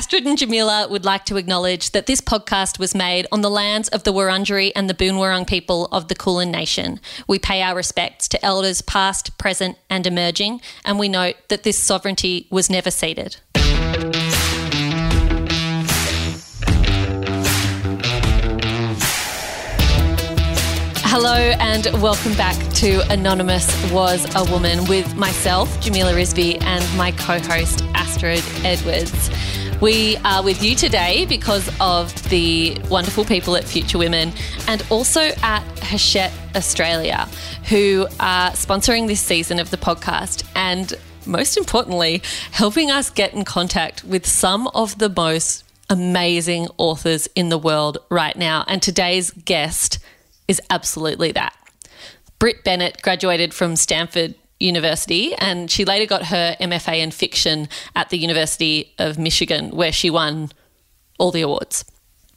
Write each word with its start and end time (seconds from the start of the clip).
Astrid 0.00 0.26
and 0.26 0.38
Jamila 0.38 0.88
would 0.88 1.04
like 1.04 1.26
to 1.26 1.36
acknowledge 1.36 1.90
that 1.90 2.06
this 2.06 2.22
podcast 2.22 2.78
was 2.78 2.94
made 2.94 3.26
on 3.30 3.42
the 3.42 3.50
lands 3.50 3.86
of 3.90 4.02
the 4.02 4.14
Wurundjeri 4.14 4.72
and 4.74 4.88
the 4.88 4.94
Boonwurrung 4.94 5.46
people 5.46 5.88
of 5.92 6.08
the 6.08 6.14
Kulin 6.14 6.50
Nation. 6.50 6.98
We 7.28 7.38
pay 7.38 7.60
our 7.60 7.76
respects 7.76 8.26
to 8.28 8.42
elders 8.42 8.80
past, 8.80 9.36
present, 9.36 9.76
and 9.90 10.06
emerging, 10.06 10.62
and 10.86 10.98
we 10.98 11.10
note 11.10 11.36
that 11.48 11.64
this 11.64 11.78
sovereignty 11.78 12.46
was 12.50 12.70
never 12.70 12.90
ceded. 12.90 13.36
Hello 21.12 21.34
and 21.34 21.84
welcome 22.00 22.32
back 22.36 22.56
to 22.76 23.02
Anonymous 23.12 23.68
Was 23.92 24.26
a 24.34 24.50
Woman 24.50 24.86
with 24.86 25.14
myself, 25.14 25.78
Jamila 25.82 26.14
Rizvi, 26.14 26.58
and 26.62 26.96
my 26.96 27.12
co 27.12 27.38
host, 27.38 27.84
Astrid 27.92 28.42
Edwards. 28.64 29.28
We 29.80 30.18
are 30.26 30.42
with 30.42 30.62
you 30.62 30.74
today 30.74 31.24
because 31.24 31.70
of 31.80 32.12
the 32.28 32.78
wonderful 32.90 33.24
people 33.24 33.56
at 33.56 33.64
Future 33.64 33.96
Women 33.96 34.30
and 34.68 34.84
also 34.90 35.30
at 35.42 35.62
Hachette 35.78 36.34
Australia, 36.54 37.26
who 37.70 38.06
are 38.20 38.50
sponsoring 38.50 39.06
this 39.06 39.22
season 39.22 39.58
of 39.58 39.70
the 39.70 39.78
podcast 39.78 40.46
and, 40.54 40.92
most 41.24 41.56
importantly, 41.56 42.20
helping 42.50 42.90
us 42.90 43.08
get 43.08 43.32
in 43.32 43.46
contact 43.46 44.04
with 44.04 44.26
some 44.26 44.66
of 44.74 44.98
the 44.98 45.08
most 45.08 45.64
amazing 45.88 46.68
authors 46.76 47.26
in 47.34 47.48
the 47.48 47.56
world 47.56 47.96
right 48.10 48.36
now. 48.36 48.66
And 48.68 48.82
today's 48.82 49.30
guest 49.30 49.98
is 50.46 50.60
absolutely 50.68 51.32
that. 51.32 51.56
Brit 52.38 52.64
Bennett 52.64 53.00
graduated 53.00 53.54
from 53.54 53.76
Stanford 53.76 54.34
University 54.60 55.34
and 55.36 55.70
she 55.70 55.84
later 55.84 56.06
got 56.06 56.26
her 56.26 56.56
MFA 56.60 56.98
in 56.98 57.10
fiction 57.10 57.68
at 57.96 58.10
the 58.10 58.18
University 58.18 58.94
of 58.98 59.18
Michigan, 59.18 59.70
where 59.70 59.92
she 59.92 60.10
won 60.10 60.50
all 61.18 61.32
the 61.32 61.40
awards. 61.40 61.84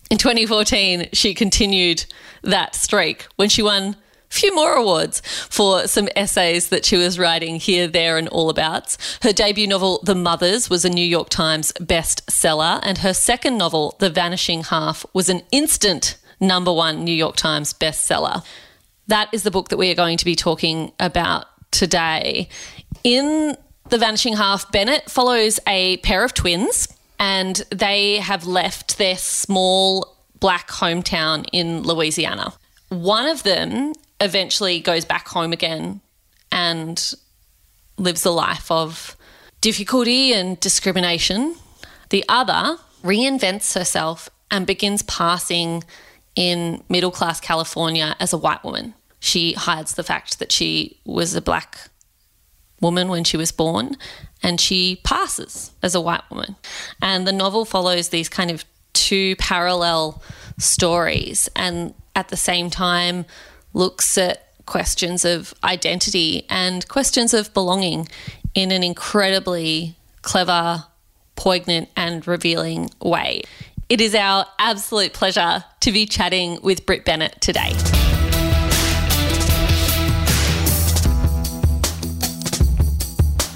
In 0.09 0.17
2014, 0.17 1.09
she 1.13 1.33
continued 1.33 2.05
that 2.43 2.75
streak 2.75 3.27
when 3.35 3.49
she 3.49 3.61
won 3.61 3.83
a 3.83 3.95
few 4.29 4.53
more 4.53 4.73
awards 4.73 5.21
for 5.49 5.87
some 5.87 6.07
essays 6.15 6.69
that 6.69 6.85
she 6.85 6.97
was 6.97 7.17
writing 7.17 7.55
here, 7.55 7.87
there, 7.87 8.17
and 8.17 8.27
all 8.29 8.49
abouts. 8.49 9.17
Her 9.21 9.33
debut 9.33 9.67
novel, 9.67 10.01
The 10.03 10.15
Mothers, 10.15 10.69
was 10.69 10.85
a 10.85 10.89
New 10.89 11.05
York 11.05 11.29
Times 11.29 11.71
bestseller, 11.79 12.79
and 12.83 12.99
her 12.99 13.13
second 13.13 13.57
novel, 13.57 13.95
The 13.99 14.09
Vanishing 14.09 14.63
Half, 14.63 15.05
was 15.13 15.29
an 15.29 15.41
instant 15.51 16.17
number 16.39 16.73
one 16.73 17.03
New 17.03 17.15
York 17.15 17.35
Times 17.35 17.73
bestseller. 17.73 18.45
That 19.07 19.29
is 19.33 19.43
the 19.43 19.51
book 19.51 19.69
that 19.69 19.77
we 19.77 19.89
are 19.89 19.95
going 19.95 20.17
to 20.17 20.25
be 20.25 20.35
talking 20.35 20.91
about 20.99 21.45
today. 21.73 22.47
In 23.03 23.57
The 23.89 23.97
Vanishing 23.97 24.37
Half, 24.37 24.71
Bennett 24.71 25.09
follows 25.09 25.59
a 25.67 25.97
pair 25.97 26.23
of 26.23 26.33
twins 26.33 26.87
and 27.19 27.57
they 27.69 28.17
have 28.17 28.45
left 28.45 28.97
their 28.97 29.17
small 29.17 30.15
black 30.39 30.69
hometown 30.69 31.45
in 31.51 31.81
Louisiana. 31.83 32.53
One 32.89 33.27
of 33.27 33.43
them 33.43 33.93
eventually 34.21 34.79
goes 34.79 35.03
back 35.03 35.27
home 35.27 35.51
again 35.51 36.01
and 36.51 37.13
lives 37.97 38.25
a 38.25 38.31
life 38.31 38.69
of 38.71 39.17
difficulty 39.61 40.33
and 40.33 40.59
discrimination. 40.59 41.55
The 42.09 42.23
other 42.29 42.77
reinvents 43.03 43.73
herself 43.77 44.29
and 44.51 44.67
begins 44.67 45.01
passing 45.03 45.83
in 46.35 46.83
middle 46.89 47.11
class 47.11 47.39
California 47.39 48.15
as 48.19 48.33
a 48.33 48.37
white 48.37 48.63
woman. 48.63 48.93
She 49.23 49.53
hides 49.53 49.93
the 49.93 50.03
fact 50.03 50.39
that 50.39 50.51
she 50.51 50.99
was 51.05 51.33
a 51.33 51.41
black 51.41 51.89
woman 52.81 53.07
when 53.07 53.23
she 53.23 53.37
was 53.37 53.53
born 53.53 53.95
and 54.43 54.59
she 54.59 54.97
passes 55.05 55.71
as 55.81 55.95
a 55.95 56.01
white 56.01 56.29
woman. 56.29 56.57
And 57.01 57.25
the 57.25 57.31
novel 57.31 57.63
follows 57.63 58.09
these 58.09 58.27
kind 58.27 58.51
of 58.51 58.65
two 58.91 59.37
parallel 59.37 60.21
stories 60.57 61.47
and 61.55 61.93
at 62.17 62.27
the 62.27 62.35
same 62.35 62.69
time 62.69 63.23
looks 63.71 64.17
at 64.17 64.45
questions 64.65 65.23
of 65.23 65.53
identity 65.63 66.45
and 66.49 66.85
questions 66.89 67.33
of 67.33 67.53
belonging 67.53 68.09
in 68.53 68.73
an 68.73 68.83
incredibly 68.83 69.95
clever, 70.21 70.83
poignant, 71.37 71.87
and 71.95 72.27
revealing 72.27 72.89
way. 73.01 73.43
It 73.87 74.01
is 74.01 74.15
our 74.15 74.45
absolute 74.59 75.13
pleasure 75.13 75.63
to 75.79 75.91
be 75.93 76.05
chatting 76.05 76.59
with 76.61 76.85
Brit 76.85 77.05
Bennett 77.05 77.39
today. 77.39 77.71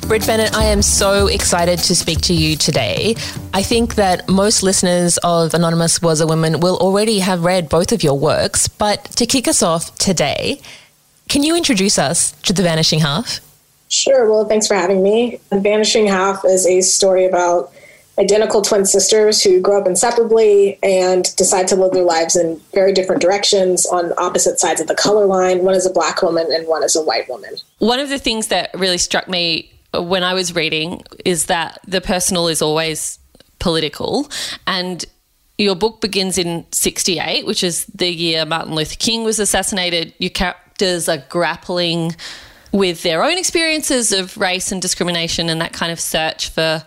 Brit 0.08 0.26
Bennett, 0.26 0.56
I 0.56 0.64
am 0.64 0.82
so 0.82 1.28
excited 1.28 1.80
to 1.80 1.94
speak 1.94 2.22
to 2.22 2.34
you 2.34 2.56
today. 2.56 3.16
I 3.54 3.62
think 3.62 3.96
that 3.96 4.30
most 4.30 4.64
listeners 4.64 5.18
of 5.18 5.54
Anonymous 5.54 6.02
Was 6.02 6.22
a 6.22 6.28
Woman 6.28 6.62
will 6.62 6.78
already 6.78 7.20
have 7.20 7.44
read 7.44 7.68
both 7.68 7.92
of 7.92 8.04
your 8.04 8.18
works, 8.18 8.70
but 8.70 9.04
to 9.18 9.26
kick 9.26 9.50
us 9.50 9.62
off 9.62 9.94
today, 9.98 10.62
can 11.28 11.44
you 11.44 11.58
introduce 11.58 12.00
us 12.00 12.32
to 12.44 12.54
The 12.54 12.64
Vanishing 12.64 13.00
Half? 13.00 13.42
Sure. 13.90 14.30
Well, 14.30 14.46
thanks 14.46 14.66
for 14.66 14.76
having 14.76 15.04
me. 15.04 15.42
The 15.50 15.60
Vanishing 15.60 16.08
Half 16.08 16.46
is 16.46 16.66
a 16.66 16.80
story 16.80 17.26
about 17.26 17.74
identical 18.18 18.62
twin 18.62 18.86
sisters 18.86 19.44
who 19.44 19.60
grow 19.60 19.82
up 19.82 19.88
inseparably 19.88 20.80
and 20.82 21.36
decide 21.36 21.68
to 21.68 21.76
live 21.76 21.92
their 21.92 22.06
lives 22.06 22.38
in 22.38 22.62
very 22.74 22.94
different 22.94 23.22
directions 23.22 23.86
on 23.88 24.14
opposite 24.18 24.58
sides 24.58 24.80
of 24.80 24.88
the 24.88 24.96
color 24.96 25.26
line. 25.26 25.66
One 25.66 25.76
is 25.76 25.86
a 25.86 25.92
black 25.92 26.22
woman 26.22 26.48
and 26.50 26.66
one 26.66 26.84
is 26.84 26.96
a 26.96 27.02
white 27.02 27.28
woman. 27.28 27.56
One 27.80 28.00
of 28.00 28.08
the 28.08 28.18
things 28.20 28.48
that 28.48 28.72
really 28.74 28.98
struck 28.98 29.28
me 29.28 29.74
when 30.04 30.24
I 30.24 30.34
was 30.34 30.56
reading 30.56 31.04
is 31.26 31.46
that 31.46 31.80
the 31.88 32.02
personal 32.02 32.48
is 32.48 32.62
always 32.62 33.20
political 33.60 34.30
and 34.66 35.06
your 35.58 35.76
book 35.76 36.02
begins 36.02 36.38
in 36.38 36.66
68, 36.72 37.46
which 37.46 37.64
is 37.64 37.86
the 37.88 38.10
year 38.10 38.46
Martin 38.46 38.76
Luther 38.76 38.96
King 38.96 39.24
was 39.24 39.40
assassinated. 39.40 40.14
Your 40.20 40.30
characters 40.30 41.10
are 41.10 41.24
grappling 41.30 42.16
with 42.72 43.02
their 43.04 43.24
own 43.24 43.38
experiences 43.38 44.12
of 44.12 44.38
race 44.38 44.72
and 44.72 44.82
discrimination 44.82 45.50
and 45.50 45.60
that 45.62 45.74
kind 45.74 45.92
of 45.92 46.00
search 46.00 46.50
for 46.50 46.84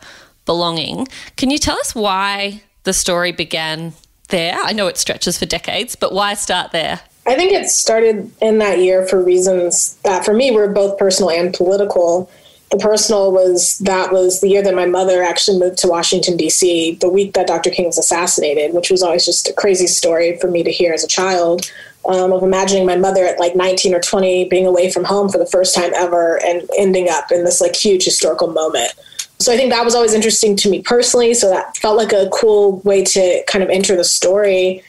belonging. 0.47 1.09
Can 1.37 1.51
you 1.51 1.59
tell 1.59 1.79
us 1.79 1.95
why 1.95 2.63
the 2.85 2.93
story 2.93 3.33
began 3.33 3.93
there? 4.29 4.57
I 4.63 4.73
know 4.73 4.87
it 4.87 4.97
stretches 4.97 5.39
for 5.39 5.47
decades, 5.47 5.97
but 5.97 6.13
why 6.13 6.35
start 6.35 6.71
there? 6.71 7.01
I 7.27 7.35
think 7.35 7.53
it 7.53 7.69
started 7.69 8.31
in 8.41 8.59
that 8.59 8.79
year 8.79 9.07
for 9.07 9.23
reasons 9.23 9.97
that 10.05 10.25
for 10.25 10.33
me 10.33 10.51
were 10.51 10.69
both 10.69 10.99
personal 10.99 11.31
and 11.31 11.53
political. 11.53 12.31
The 12.71 12.79
personal 12.79 13.33
was 13.33 13.79
that 13.79 14.13
was 14.13 14.41
the 14.41 14.49
year 14.49 14.63
that 14.63 14.75
my 14.75 14.87
mother 14.87 15.23
actually 15.23 15.59
moved 15.59 15.79
to 15.79 15.89
Washington, 15.89 16.37
D.C., 16.37 16.97
the 17.01 17.09
week 17.09 17.35
that 17.35 17.49
Dr. 17.49 17.71
King 17.71 17.87
was 17.87 17.99
assassinated, 17.99 18.75
which 18.75 18.91
was 18.91 19.03
always 19.03 19.25
just 19.25 19.49
a 19.49 19.53
crazy 19.53 19.89
story 19.89 20.39
for 20.39 20.49
me 20.49 20.63
to 20.63 20.71
hear 20.71 20.93
as 20.93 21.03
a 21.03 21.09
child. 21.09 21.71
Um, 22.09 22.33
of 22.33 22.43
imagining 22.43 22.87
my 22.87 22.97
mother 22.97 23.27
at 23.27 23.39
like 23.39 23.55
19 23.55 23.95
or 23.95 24.01
20 24.01 24.49
being 24.49 24.67
away 24.67 24.91
from 24.91 25.05
home 25.05 25.29
for 25.29 25.37
the 25.37 25.45
first 25.45 25.75
time 25.75 25.91
ever 25.95 26.43
and 26.43 26.67
ending 26.79 27.11
up 27.11 27.31
in 27.31 27.45
this 27.45 27.61
like 27.61 27.77
huge 27.77 28.07
historical 28.07 28.47
moment. 28.47 28.95
So 29.39 29.53
I 29.53 29.57
think 29.57 29.71
that 29.71 29.85
was 29.85 29.95
always 29.95 30.15
interesting 30.15 30.55
to 30.57 30.71
me 30.71 30.81
personally. 30.81 31.35
So 31.35 31.51
that 31.51 31.77
felt 31.77 31.99
like 31.99 32.13
a 32.13 32.31
cool 32.33 32.81
way 32.81 33.03
to 33.05 33.43
kind 33.47 33.63
of 33.63 33.69
enter 33.69 33.97
the 33.97 34.05
story. 34.05 34.83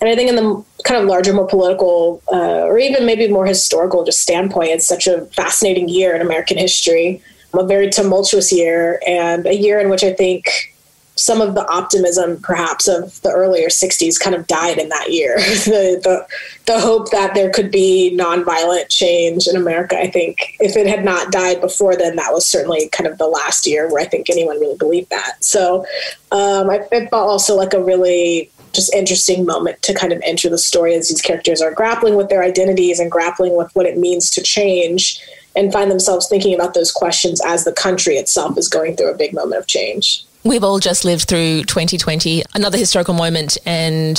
And 0.00 0.10
I 0.10 0.16
think 0.16 0.28
in 0.28 0.36
the 0.36 0.64
kind 0.84 1.00
of 1.00 1.08
larger, 1.08 1.32
more 1.32 1.46
political, 1.46 2.22
uh, 2.32 2.62
or 2.64 2.78
even 2.78 3.06
maybe 3.06 3.28
more 3.28 3.46
historical 3.46 4.04
just 4.04 4.20
standpoint, 4.20 4.70
it's 4.70 4.86
such 4.86 5.06
a 5.06 5.26
fascinating 5.26 5.88
year 5.88 6.14
in 6.14 6.20
American 6.20 6.58
history, 6.58 7.22
a 7.54 7.64
very 7.64 7.88
tumultuous 7.88 8.52
year, 8.52 9.00
and 9.06 9.46
a 9.46 9.54
year 9.54 9.80
in 9.80 9.88
which 9.88 10.04
I 10.04 10.12
think 10.12 10.74
some 11.16 11.40
of 11.40 11.54
the 11.54 11.66
optimism 11.68 12.40
perhaps 12.40 12.88
of 12.88 13.20
the 13.22 13.30
earlier 13.30 13.68
60s 13.68 14.18
kind 14.18 14.34
of 14.34 14.46
died 14.46 14.78
in 14.78 14.88
that 14.88 15.12
year. 15.12 15.38
The, 15.64 16.00
the, 16.02 16.26
the 16.66 16.80
hope 16.80 17.10
that 17.10 17.34
there 17.34 17.50
could 17.50 17.70
be 17.70 18.16
nonviolent 18.18 18.88
change 18.90 19.46
in 19.46 19.56
america 19.56 19.98
i 19.98 20.10
think 20.10 20.56
if 20.60 20.76
it 20.76 20.86
had 20.86 21.04
not 21.04 21.32
died 21.32 21.60
before 21.60 21.96
then 21.96 22.16
that 22.16 22.32
was 22.32 22.48
certainly 22.48 22.88
kind 22.90 23.06
of 23.06 23.16
the 23.18 23.26
last 23.26 23.66
year 23.66 23.90
where 23.90 24.02
i 24.02 24.04
think 24.04 24.28
anyone 24.28 24.60
really 24.60 24.76
believed 24.76 25.10
that. 25.10 25.42
So 25.42 25.86
um, 26.32 26.70
I, 26.70 26.86
it 26.90 27.10
felt 27.10 27.28
also 27.28 27.54
like 27.56 27.74
a 27.74 27.82
really 27.82 28.50
just 28.74 28.92
interesting 28.94 29.46
moment 29.46 29.80
to 29.82 29.94
kind 29.94 30.12
of 30.12 30.20
enter 30.24 30.48
the 30.48 30.58
story 30.58 30.94
as 30.94 31.08
these 31.08 31.22
characters 31.22 31.62
are 31.62 31.72
grappling 31.72 32.16
with 32.16 32.28
their 32.28 32.42
identities 32.42 32.98
and 32.98 33.10
grappling 33.10 33.56
with 33.56 33.74
what 33.74 33.86
it 33.86 33.96
means 33.96 34.30
to 34.30 34.42
change 34.42 35.20
and 35.56 35.72
find 35.72 35.90
themselves 35.90 36.28
thinking 36.28 36.54
about 36.54 36.74
those 36.74 36.90
questions 36.90 37.40
as 37.46 37.64
the 37.64 37.72
country 37.72 38.16
itself 38.16 38.58
is 38.58 38.68
going 38.68 38.96
through 38.96 39.10
a 39.10 39.16
big 39.16 39.32
moment 39.32 39.60
of 39.60 39.66
change 39.66 40.26
We've 40.44 40.62
all 40.62 40.78
just 40.78 41.06
lived 41.06 41.26
through 41.26 41.62
2020, 41.62 42.42
another 42.54 42.76
historical 42.76 43.14
moment 43.14 43.56
and 43.64 44.18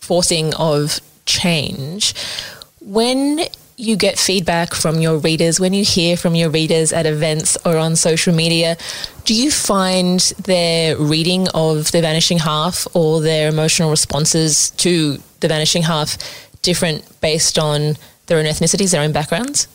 forcing 0.00 0.54
of 0.54 1.00
change. 1.26 2.14
When 2.80 3.40
you 3.76 3.96
get 3.96 4.18
feedback 4.18 4.74
from 4.74 5.00
your 5.00 5.18
readers, 5.18 5.60
when 5.60 5.74
you 5.74 5.84
hear 5.84 6.16
from 6.16 6.34
your 6.34 6.48
readers 6.48 6.92
at 6.92 7.06
events 7.06 7.58
or 7.64 7.76
on 7.76 7.94
social 7.94 8.34
media, 8.34 8.76
do 9.24 9.34
you 9.34 9.50
find 9.50 10.20
their 10.44 10.96
reading 10.96 11.48
of 11.48 11.90
The 11.92 12.00
Vanishing 12.00 12.38
Half 12.38 12.86
or 12.94 13.20
their 13.20 13.48
emotional 13.48 13.90
responses 13.90 14.70
to 14.70 15.18
The 15.40 15.48
Vanishing 15.48 15.82
Half 15.82 16.16
different 16.62 17.04
based 17.20 17.58
on 17.58 17.96
their 18.26 18.38
own 18.38 18.46
ethnicities, 18.46 18.92
their 18.92 19.02
own 19.02 19.12
backgrounds? 19.12 19.68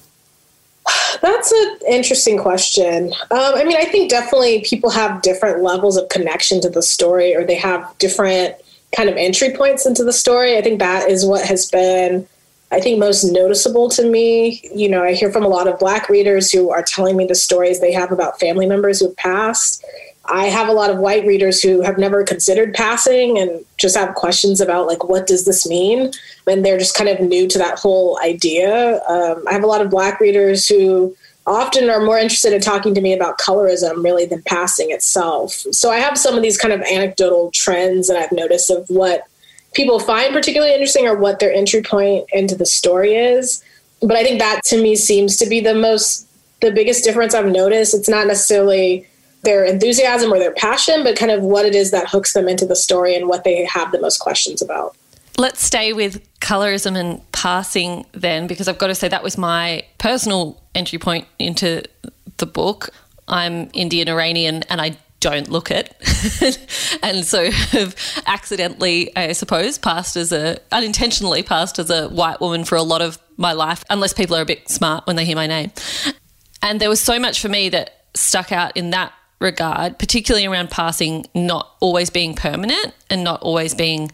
That's 1.21 1.51
an 1.51 1.77
interesting 1.87 2.39
question. 2.39 3.13
Um, 3.29 3.53
I 3.55 3.63
mean, 3.63 3.77
I 3.77 3.85
think 3.85 4.09
definitely 4.09 4.61
people 4.61 4.89
have 4.89 5.21
different 5.21 5.61
levels 5.61 5.95
of 5.95 6.09
connection 6.09 6.59
to 6.61 6.69
the 6.69 6.81
story, 6.81 7.35
or 7.35 7.43
they 7.43 7.55
have 7.55 7.93
different 7.99 8.55
kind 8.95 9.09
of 9.09 9.15
entry 9.15 9.51
points 9.51 9.85
into 9.85 10.03
the 10.03 10.13
story. 10.13 10.57
I 10.57 10.61
think 10.61 10.79
that 10.79 11.09
is 11.09 11.25
what 11.25 11.45
has 11.45 11.69
been, 11.69 12.27
I 12.71 12.79
think, 12.79 12.99
most 12.99 13.23
noticeable 13.25 13.89
to 13.89 14.09
me. 14.09 14.61
You 14.73 14.89
know, 14.89 15.03
I 15.03 15.13
hear 15.13 15.31
from 15.31 15.43
a 15.43 15.49
lot 15.49 15.67
of 15.67 15.79
Black 15.79 16.09
readers 16.09 16.51
who 16.51 16.71
are 16.71 16.83
telling 16.83 17.17
me 17.17 17.25
the 17.25 17.35
stories 17.35 17.79
they 17.79 17.91
have 17.91 18.11
about 18.11 18.39
family 18.39 18.65
members 18.65 18.99
who've 18.99 19.15
passed. 19.17 19.83
I 20.25 20.45
have 20.45 20.69
a 20.69 20.73
lot 20.73 20.89
of 20.89 20.99
white 20.99 21.25
readers 21.25 21.61
who 21.61 21.81
have 21.81 21.97
never 21.97 22.23
considered 22.23 22.73
passing 22.73 23.37
and 23.39 23.65
just 23.77 23.97
have 23.97 24.15
questions 24.15 24.61
about 24.61 24.87
like 24.87 25.03
what 25.03 25.27
does 25.27 25.45
this 25.45 25.67
mean, 25.67 26.11
and 26.47 26.63
they're 26.63 26.77
just 26.77 26.95
kind 26.95 27.09
of 27.09 27.19
new 27.19 27.47
to 27.47 27.57
that 27.57 27.79
whole 27.79 28.19
idea. 28.23 29.01
Um, 29.09 29.43
I 29.47 29.53
have 29.53 29.63
a 29.63 29.67
lot 29.67 29.81
of 29.81 29.89
black 29.89 30.19
readers 30.19 30.67
who 30.67 31.15
often 31.47 31.89
are 31.89 32.01
more 32.01 32.19
interested 32.19 32.53
in 32.53 32.61
talking 32.61 32.93
to 32.93 33.01
me 33.01 33.13
about 33.13 33.39
colorism 33.39 34.03
really 34.03 34.25
than 34.25 34.43
passing 34.43 34.91
itself. 34.91 35.51
So 35.71 35.91
I 35.91 35.97
have 35.97 36.17
some 36.17 36.35
of 36.35 36.43
these 36.43 36.57
kind 36.57 36.73
of 36.73 36.81
anecdotal 36.81 37.51
trends 37.51 38.07
that 38.07 38.17
I've 38.17 38.31
noticed 38.31 38.69
of 38.69 38.85
what 38.89 39.25
people 39.73 39.99
find 39.99 40.33
particularly 40.33 40.73
interesting 40.73 41.07
or 41.07 41.15
what 41.15 41.39
their 41.39 41.53
entry 41.53 41.81
point 41.81 42.25
into 42.33 42.55
the 42.55 42.65
story 42.65 43.15
is. 43.15 43.63
But 44.01 44.17
I 44.17 44.23
think 44.23 44.39
that 44.39 44.63
to 44.65 44.81
me 44.81 44.95
seems 44.95 45.37
to 45.37 45.47
be 45.47 45.59
the 45.59 45.75
most 45.75 46.27
the 46.61 46.71
biggest 46.71 47.03
difference 47.03 47.33
I've 47.33 47.47
noticed. 47.47 47.93
It's 47.93 48.09
not 48.09 48.27
necessarily 48.27 49.07
their 49.43 49.65
enthusiasm 49.65 50.31
or 50.31 50.37
their 50.37 50.53
passion, 50.53 51.03
but 51.03 51.15
kind 51.15 51.31
of 51.31 51.41
what 51.41 51.65
it 51.65 51.73
is 51.73 51.89
that 51.91 52.07
hooks 52.07 52.33
them 52.33 52.47
into 52.47 52.65
the 52.65 52.75
story 52.75 53.15
and 53.15 53.27
what 53.27 53.43
they 53.43 53.65
have 53.65 53.91
the 53.91 53.99
most 53.99 54.19
questions 54.19 54.61
about. 54.61 54.95
Let's 55.37 55.63
stay 55.63 55.91
with 55.93 56.21
colorism 56.39 56.95
and 56.95 57.31
passing 57.31 58.05
then, 58.11 58.45
because 58.45 58.67
I've 58.67 58.77
got 58.77 58.87
to 58.87 58.95
say 58.95 59.07
that 59.07 59.23
was 59.23 59.37
my 59.37 59.83
personal 59.97 60.61
entry 60.75 60.99
point 60.99 61.27
into 61.39 61.81
the 62.37 62.45
book. 62.45 62.91
I'm 63.27 63.69
Indian 63.73 64.07
Iranian 64.07 64.63
and 64.63 64.79
I 64.79 64.97
don't 65.21 65.49
look 65.49 65.71
it. 65.71 65.95
and 67.01 67.23
so 67.23 67.49
have 67.49 67.95
accidentally, 68.27 69.15
I 69.15 69.31
suppose, 69.31 69.77
passed 69.77 70.17
as 70.17 70.33
a, 70.33 70.57
unintentionally 70.71 71.43
passed 71.43 71.79
as 71.79 71.89
a 71.89 72.09
white 72.09 72.41
woman 72.41 72.65
for 72.65 72.75
a 72.75 72.83
lot 72.83 73.01
of 73.01 73.17
my 73.37 73.53
life, 73.53 73.85
unless 73.89 74.11
people 74.11 74.35
are 74.35 74.41
a 74.41 74.45
bit 74.45 74.67
smart 74.69 75.07
when 75.07 75.15
they 75.15 75.23
hear 75.23 75.37
my 75.37 75.47
name. 75.47 75.71
And 76.61 76.81
there 76.81 76.89
was 76.89 76.99
so 76.99 77.17
much 77.19 77.39
for 77.41 77.47
me 77.47 77.69
that 77.69 78.05
stuck 78.13 78.51
out 78.51 78.75
in 78.75 78.89
that 78.89 79.13
regard, 79.39 79.97
particularly 79.97 80.45
around 80.45 80.69
passing 80.69 81.25
not 81.33 81.75
always 81.79 82.09
being 82.09 82.35
permanent 82.35 82.93
and 83.09 83.23
not 83.23 83.41
always 83.41 83.73
being 83.73 84.11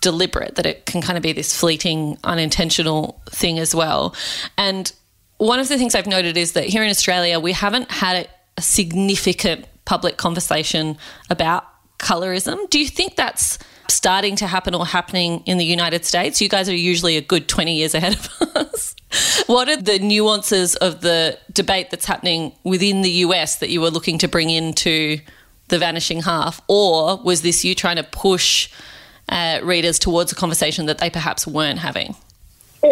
deliberate, 0.00 0.54
that 0.56 0.66
it 0.66 0.86
can 0.86 1.02
kind 1.02 1.16
of 1.16 1.22
be 1.22 1.32
this 1.32 1.58
fleeting, 1.58 2.18
unintentional 2.24 3.20
thing 3.30 3.58
as 3.58 3.74
well. 3.74 4.14
And 4.56 4.92
one 5.38 5.58
of 5.58 5.68
the 5.68 5.78
things 5.78 5.94
I've 5.94 6.06
noted 6.06 6.36
is 6.36 6.52
that 6.52 6.64
here 6.64 6.82
in 6.82 6.90
Australia, 6.90 7.40
we 7.40 7.52
haven't 7.52 7.90
had 7.90 8.28
a 8.56 8.62
significant 8.62 9.66
public 9.86 10.18
conversation 10.18 10.98
about 11.30 11.64
colorism. 11.98 12.68
Do 12.68 12.78
you 12.78 12.86
think 12.86 13.16
that's 13.16 13.58
starting 13.88 14.36
to 14.36 14.46
happen 14.46 14.74
or 14.74 14.84
happening 14.84 15.42
in 15.46 15.56
the 15.56 15.64
United 15.64 16.04
States? 16.04 16.42
You 16.42 16.48
guys 16.48 16.68
are 16.68 16.74
usually 16.74 17.16
a 17.16 17.22
good 17.22 17.48
20 17.48 17.74
years 17.74 17.94
ahead 17.94 18.14
of 18.14 18.28
us. 18.56 18.94
what 19.46 19.68
are 19.68 19.80
the 19.80 19.98
nuances 19.98 20.76
of 20.76 21.00
the 21.00 21.38
debate 21.52 21.90
that's 21.90 22.04
happening 22.04 22.52
within 22.64 23.02
the 23.02 23.10
US 23.10 23.56
that 23.56 23.70
you 23.70 23.80
were 23.80 23.90
looking 23.90 24.18
to 24.18 24.28
bring 24.28 24.50
into 24.50 25.18
the 25.68 25.78
vanishing 25.78 26.22
half? 26.22 26.60
Or 26.68 27.16
was 27.22 27.42
this 27.42 27.64
you 27.64 27.74
trying 27.74 27.96
to 27.96 28.04
push 28.04 28.68
uh, 29.28 29.60
readers 29.62 29.98
towards 29.98 30.32
a 30.32 30.34
conversation 30.34 30.86
that 30.86 30.98
they 30.98 31.10
perhaps 31.10 31.46
weren't 31.46 31.78
having? 31.78 32.16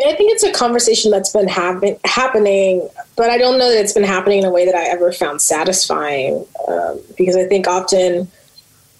I 0.06 0.14
think 0.14 0.32
it's 0.32 0.43
a 0.43 0.52
conversation 0.52 1.11
that's 1.11 1.32
been 1.32 1.49
happen- 1.49 1.99
happening, 2.05 2.88
but 3.17 3.31
I 3.31 3.38
don't 3.38 3.58
know 3.58 3.70
that 3.70 3.81
it's 3.81 3.93
been 3.93 4.05
happening 4.05 4.41
in 4.41 4.44
a 4.44 4.50
way 4.50 4.64
that 4.64 4.75
I 4.75 4.85
ever 4.85 5.12
found 5.12 5.43
satisfying 5.43 6.44
um, 6.69 7.00
because 7.17 7.37
I 7.37 7.44
think 7.44 7.67
often 7.67 8.29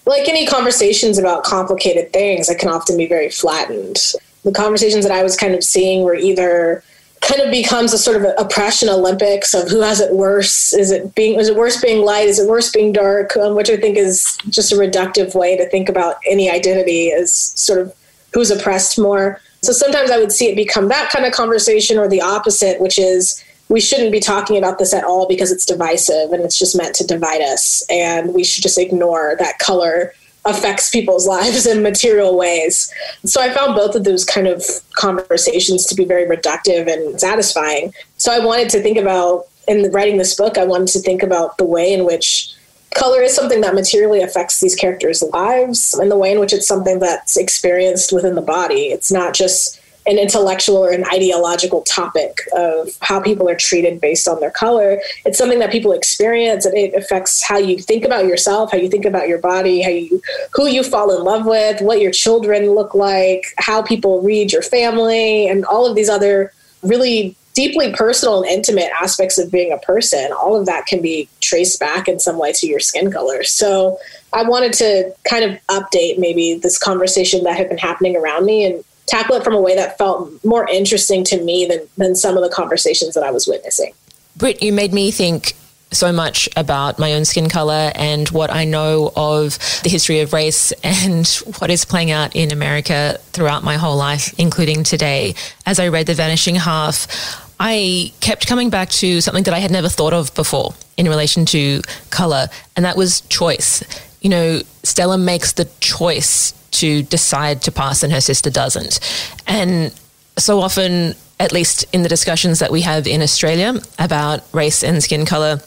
like 0.05 0.29
any 0.29 0.45
conversations 0.45 1.17
about 1.17 1.43
complicated 1.43 2.13
things, 2.13 2.49
it 2.49 2.59
can 2.59 2.69
often 2.69 2.97
be 2.97 3.07
very 3.07 3.29
flattened. 3.29 3.97
The 4.43 4.51
conversations 4.51 5.05
that 5.05 5.11
I 5.15 5.23
was 5.23 5.35
kind 5.35 5.55
of 5.55 5.63
seeing 5.63 6.03
were 6.03 6.15
either 6.15 6.83
kind 7.21 7.41
of 7.41 7.49
becomes 7.49 7.91
a 7.91 7.97
sort 7.97 8.23
of 8.23 8.31
oppression 8.37 8.87
Olympics 8.87 9.53
of 9.53 9.67
who 9.67 9.81
has 9.81 9.99
it 9.99 10.13
worse. 10.13 10.73
Is 10.73 10.91
it 10.91 11.15
being 11.15 11.39
is 11.39 11.49
it 11.49 11.55
worse 11.55 11.81
being 11.81 12.05
light? 12.05 12.27
Is 12.27 12.39
it 12.39 12.47
worse 12.47 12.71
being 12.71 12.91
dark? 12.91 13.35
Um, 13.37 13.55
which 13.55 13.69
I 13.69 13.77
think 13.77 13.97
is 13.97 14.37
just 14.49 14.71
a 14.71 14.75
reductive 14.75 15.33
way 15.33 15.57
to 15.57 15.67
think 15.69 15.89
about 15.89 16.17
any 16.27 16.49
identity 16.49 17.11
as 17.11 17.33
sort 17.33 17.79
of 17.79 17.93
who's 18.33 18.51
oppressed 18.51 18.99
more. 18.99 19.41
So 19.65 19.73
sometimes 19.73 20.11
I 20.11 20.19
would 20.19 20.31
see 20.31 20.47
it 20.47 20.55
become 20.55 20.89
that 20.89 21.09
kind 21.09 21.25
of 21.25 21.33
conversation 21.33 21.97
or 21.97 22.07
the 22.07 22.21
opposite, 22.21 22.79
which 22.79 22.99
is 22.99 23.43
we 23.67 23.81
shouldn't 23.81 24.11
be 24.11 24.19
talking 24.19 24.57
about 24.57 24.77
this 24.77 24.93
at 24.93 25.03
all 25.03 25.27
because 25.27 25.51
it's 25.51 25.65
divisive 25.65 26.31
and 26.31 26.43
it's 26.43 26.57
just 26.57 26.77
meant 26.77 26.93
to 26.95 27.07
divide 27.07 27.41
us. 27.41 27.83
And 27.89 28.35
we 28.35 28.43
should 28.43 28.61
just 28.61 28.77
ignore 28.77 29.35
that 29.39 29.57
color 29.57 30.13
affects 30.45 30.91
people's 30.91 31.27
lives 31.35 31.65
in 31.65 31.81
material 31.81 32.37
ways. 32.37 32.93
So 33.23 33.41
I 33.41 33.49
found 33.49 33.75
both 33.75 33.95
of 33.95 34.03
those 34.03 34.23
kind 34.23 34.45
of 34.45 34.63
conversations 34.93 35.87
to 35.87 35.95
be 35.95 36.05
very 36.05 36.25
reductive 36.27 36.91
and 36.91 37.19
satisfying. 37.19 37.91
So 38.17 38.31
I 38.31 38.45
wanted 38.45 38.69
to 38.69 38.83
think 38.83 38.99
about, 38.99 39.45
in 39.67 39.91
writing 39.91 40.17
this 40.17 40.35
book, 40.35 40.59
I 40.59 40.63
wanted 40.63 40.89
to 40.89 40.99
think 40.99 41.23
about 41.23 41.57
the 41.57 41.65
way 41.65 41.91
in 41.91 42.05
which 42.05 42.53
color 42.95 43.21
is 43.21 43.35
something 43.35 43.61
that 43.61 43.75
materially 43.75 44.21
affects 44.21 44.59
these 44.59 44.73
characters' 44.73 45.21
lives 45.33 45.93
and 45.93 46.09
the 46.09 46.17
way 46.17 46.31
in 46.31 46.39
which 46.39 46.53
it's 46.53 46.67
something 46.67 46.99
that's 46.99 47.37
experienced 47.37 48.11
within 48.11 48.35
the 48.35 48.41
body. 48.41 48.87
It's 48.87 49.11
not 49.11 49.33
just 49.33 49.79
an 50.07 50.17
intellectual 50.19 50.77
or 50.77 50.91
an 50.91 51.03
ideological 51.11 51.81
topic 51.81 52.41
of 52.55 52.89
how 53.01 53.19
people 53.19 53.49
are 53.49 53.55
treated 53.55 53.99
based 53.99 54.27
on 54.27 54.39
their 54.39 54.51
color. 54.51 54.99
It's 55.25 55.37
something 55.37 55.59
that 55.59 55.71
people 55.71 55.93
experience 55.93 56.65
and 56.65 56.77
it 56.77 56.93
affects 56.93 57.43
how 57.43 57.57
you 57.57 57.79
think 57.79 58.05
about 58.05 58.25
yourself, 58.25 58.71
how 58.71 58.77
you 58.77 58.87
think 58.87 59.05
about 59.05 59.27
your 59.27 59.39
body, 59.39 59.81
how 59.81 59.89
you 59.89 60.21
who 60.53 60.67
you 60.67 60.83
fall 60.83 61.15
in 61.15 61.23
love 61.23 61.45
with, 61.45 61.81
what 61.81 62.01
your 62.01 62.11
children 62.11 62.69
look 62.71 62.93
like, 62.93 63.45
how 63.57 63.81
people 63.81 64.21
read 64.21 64.53
your 64.53 64.61
family, 64.61 65.47
and 65.47 65.65
all 65.65 65.87
of 65.87 65.95
these 65.95 66.09
other 66.09 66.53
really 66.83 67.35
deeply 67.55 67.91
personal 67.93 68.43
and 68.43 68.51
intimate 68.51 68.91
aspects 69.01 69.39
of 69.39 69.51
being 69.51 69.71
a 69.71 69.77
person. 69.79 70.31
All 70.33 70.55
of 70.55 70.67
that 70.67 70.85
can 70.85 71.01
be 71.01 71.27
traced 71.45 71.79
back 71.79 72.07
in 72.07 72.19
some 72.19 72.37
way 72.37 72.51
to 72.53 72.67
your 72.67 72.79
skin 72.79 73.11
color. 73.11 73.43
So 73.43 73.97
I 74.33 74.43
wanted 74.43 74.73
to 74.73 75.13
kind 75.29 75.45
of 75.45 75.59
update 75.67 76.19
maybe 76.19 76.55
this 76.55 76.77
conversation 76.77 77.43
that 77.43 77.55
had 77.55 77.69
been 77.69 77.77
happening 77.77 78.15
around 78.15 78.45
me 78.45 78.65
and 78.65 78.83
tackle 79.05 79.35
it 79.35 79.43
from 79.43 79.53
a 79.53 79.61
way 79.61 79.75
that 79.75 79.97
felt 79.97 80.43
more 80.43 80.67
interesting 80.67 81.23
to 81.25 81.41
me 81.41 81.65
than, 81.65 81.79
than 81.97 82.15
some 82.15 82.35
of 82.35 82.43
the 82.43 82.49
conversations 82.49 83.13
that 83.13 83.23
I 83.23 83.31
was 83.31 83.47
witnessing. 83.47 83.93
Brit, 84.35 84.61
you 84.61 84.73
made 84.73 84.93
me 84.93 85.11
think 85.11 85.55
so 85.91 86.11
much 86.11 86.49
about 86.57 86.99
my 86.99 87.13
own 87.13 87.25
skin 87.25 87.47
color 87.47 87.91
and 87.95 88.27
what 88.29 88.51
I 88.51 88.65
know 88.65 89.11
of 89.15 89.57
the 89.83 89.89
history 89.89 90.19
of 90.19 90.33
race 90.33 90.71
and 90.83 91.27
what 91.59 91.69
is 91.69 91.85
playing 91.85 92.11
out 92.11 92.35
in 92.35 92.51
America 92.51 93.17
throughout 93.31 93.63
my 93.63 93.77
whole 93.77 93.95
life, 93.95 94.37
including 94.37 94.83
today. 94.83 95.35
As 95.65 95.79
I 95.79 95.87
read 95.87 96.07
The 96.07 96.13
Vanishing 96.13 96.55
Half, 96.55 97.44
I 97.59 98.11
kept 98.19 98.47
coming 98.47 98.69
back 98.69 98.89
to 98.89 99.21
something 99.21 99.43
that 99.43 99.53
I 99.53 99.59
had 99.59 99.71
never 99.71 99.89
thought 99.89 100.13
of 100.13 100.33
before 100.35 100.73
in 100.97 101.07
relation 101.07 101.45
to 101.47 101.81
color, 102.09 102.47
and 102.75 102.85
that 102.85 102.97
was 102.97 103.21
choice. 103.21 103.83
You 104.21 104.29
know, 104.29 104.61
Stella 104.83 105.17
makes 105.17 105.53
the 105.53 105.65
choice 105.79 106.53
to 106.71 107.03
decide 107.03 107.61
to 107.63 107.71
pass 107.71 108.03
and 108.03 108.11
her 108.11 108.21
sister 108.21 108.49
doesn't. 108.49 108.99
And 109.47 109.93
so 110.37 110.59
often, 110.59 111.15
at 111.39 111.51
least 111.51 111.85
in 111.93 112.03
the 112.03 112.09
discussions 112.09 112.59
that 112.59 112.71
we 112.71 112.81
have 112.81 113.07
in 113.07 113.21
Australia 113.21 113.75
about 113.99 114.43
race 114.53 114.83
and 114.83 115.01
skin 115.01 115.25
color, 115.25 115.59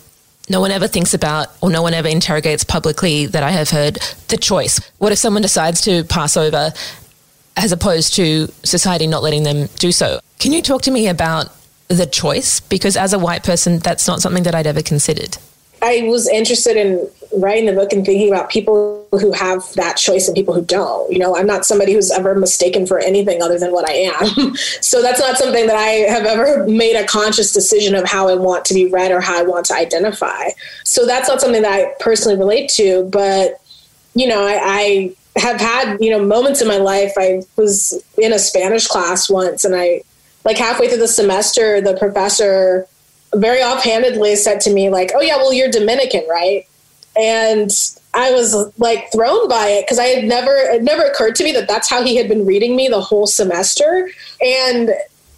no 0.50 0.60
one 0.60 0.70
ever 0.70 0.88
thinks 0.88 1.14
about 1.14 1.48
or 1.60 1.70
no 1.70 1.82
one 1.82 1.94
ever 1.94 2.08
interrogates 2.08 2.64
publicly 2.64 3.26
that 3.26 3.42
I 3.42 3.50
have 3.50 3.70
heard 3.70 3.98
the 4.28 4.36
choice. 4.36 4.80
What 4.98 5.12
if 5.12 5.18
someone 5.18 5.42
decides 5.42 5.80
to 5.82 6.04
pass 6.04 6.36
over 6.36 6.72
as 7.56 7.72
opposed 7.72 8.14
to 8.14 8.46
society 8.64 9.06
not 9.06 9.22
letting 9.22 9.42
them 9.42 9.68
do 9.78 9.92
so? 9.92 10.20
Can 10.38 10.52
you 10.52 10.62
talk 10.62 10.82
to 10.82 10.90
me 10.90 11.08
about 11.08 11.50
the 11.88 12.06
choice? 12.06 12.60
Because 12.60 12.96
as 12.96 13.12
a 13.12 13.18
white 13.18 13.42
person, 13.42 13.78
that's 13.78 14.06
not 14.06 14.20
something 14.20 14.44
that 14.44 14.54
I'd 14.54 14.66
ever 14.66 14.82
considered. 14.82 15.38
I 15.80 16.02
was 16.08 16.28
interested 16.28 16.76
in 16.76 17.08
writing 17.36 17.66
the 17.66 17.72
book 17.72 17.92
and 17.92 18.04
thinking 18.04 18.28
about 18.28 18.50
people 18.50 19.06
who 19.12 19.32
have 19.32 19.62
that 19.74 19.96
choice 19.96 20.26
and 20.26 20.34
people 20.34 20.54
who 20.54 20.62
don't. 20.62 21.10
You 21.12 21.18
know, 21.18 21.36
I'm 21.36 21.46
not 21.46 21.64
somebody 21.64 21.92
who's 21.92 22.10
ever 22.10 22.34
mistaken 22.34 22.86
for 22.86 22.98
anything 22.98 23.42
other 23.42 23.58
than 23.58 23.72
what 23.72 23.88
I 23.88 23.92
am. 23.92 24.56
so 24.80 25.02
that's 25.02 25.20
not 25.20 25.36
something 25.36 25.66
that 25.66 25.76
I 25.76 26.10
have 26.10 26.24
ever 26.24 26.66
made 26.66 26.96
a 26.96 27.06
conscious 27.06 27.52
decision 27.52 27.94
of 27.94 28.08
how 28.08 28.28
I 28.28 28.34
want 28.34 28.64
to 28.66 28.74
be 28.74 28.86
read 28.86 29.12
or 29.12 29.20
how 29.20 29.38
I 29.38 29.42
want 29.42 29.66
to 29.66 29.74
identify. 29.74 30.50
So 30.84 31.06
that's 31.06 31.28
not 31.28 31.40
something 31.40 31.62
that 31.62 31.72
I 31.72 31.92
personally 32.00 32.38
relate 32.38 32.70
to. 32.70 33.08
But, 33.12 33.60
you 34.14 34.26
know, 34.26 34.44
I, 34.44 34.58
I 34.62 35.16
have 35.38 35.60
had, 35.60 35.98
you 36.00 36.10
know, 36.10 36.24
moments 36.24 36.60
in 36.60 36.68
my 36.68 36.78
life. 36.78 37.12
I 37.16 37.42
was 37.56 38.02
in 38.16 38.32
a 38.32 38.38
Spanish 38.38 38.86
class 38.86 39.30
once 39.30 39.64
and 39.64 39.76
I, 39.76 40.02
like 40.44 40.56
halfway 40.56 40.88
through 40.88 40.98
the 40.98 41.08
semester, 41.08 41.80
the 41.80 41.96
professor 41.96 42.86
very 43.34 43.62
offhandedly 43.62 44.36
said 44.36 44.60
to 44.62 44.72
me, 44.72 44.88
like, 44.90 45.10
oh, 45.14 45.20
yeah, 45.20 45.36
well, 45.36 45.52
you're 45.52 45.70
Dominican, 45.70 46.26
right? 46.28 46.66
And 47.16 47.70
I 48.14 48.30
was 48.30 48.72
like 48.78 49.10
thrown 49.12 49.48
by 49.48 49.66
it 49.68 49.84
because 49.84 49.98
I 49.98 50.04
had 50.04 50.24
never, 50.24 50.54
it 50.54 50.82
never 50.82 51.02
occurred 51.02 51.34
to 51.36 51.44
me 51.44 51.52
that 51.52 51.68
that's 51.68 51.90
how 51.90 52.02
he 52.02 52.16
had 52.16 52.28
been 52.28 52.46
reading 52.46 52.76
me 52.76 52.88
the 52.88 53.00
whole 53.00 53.26
semester. 53.26 54.10
And 54.40 54.90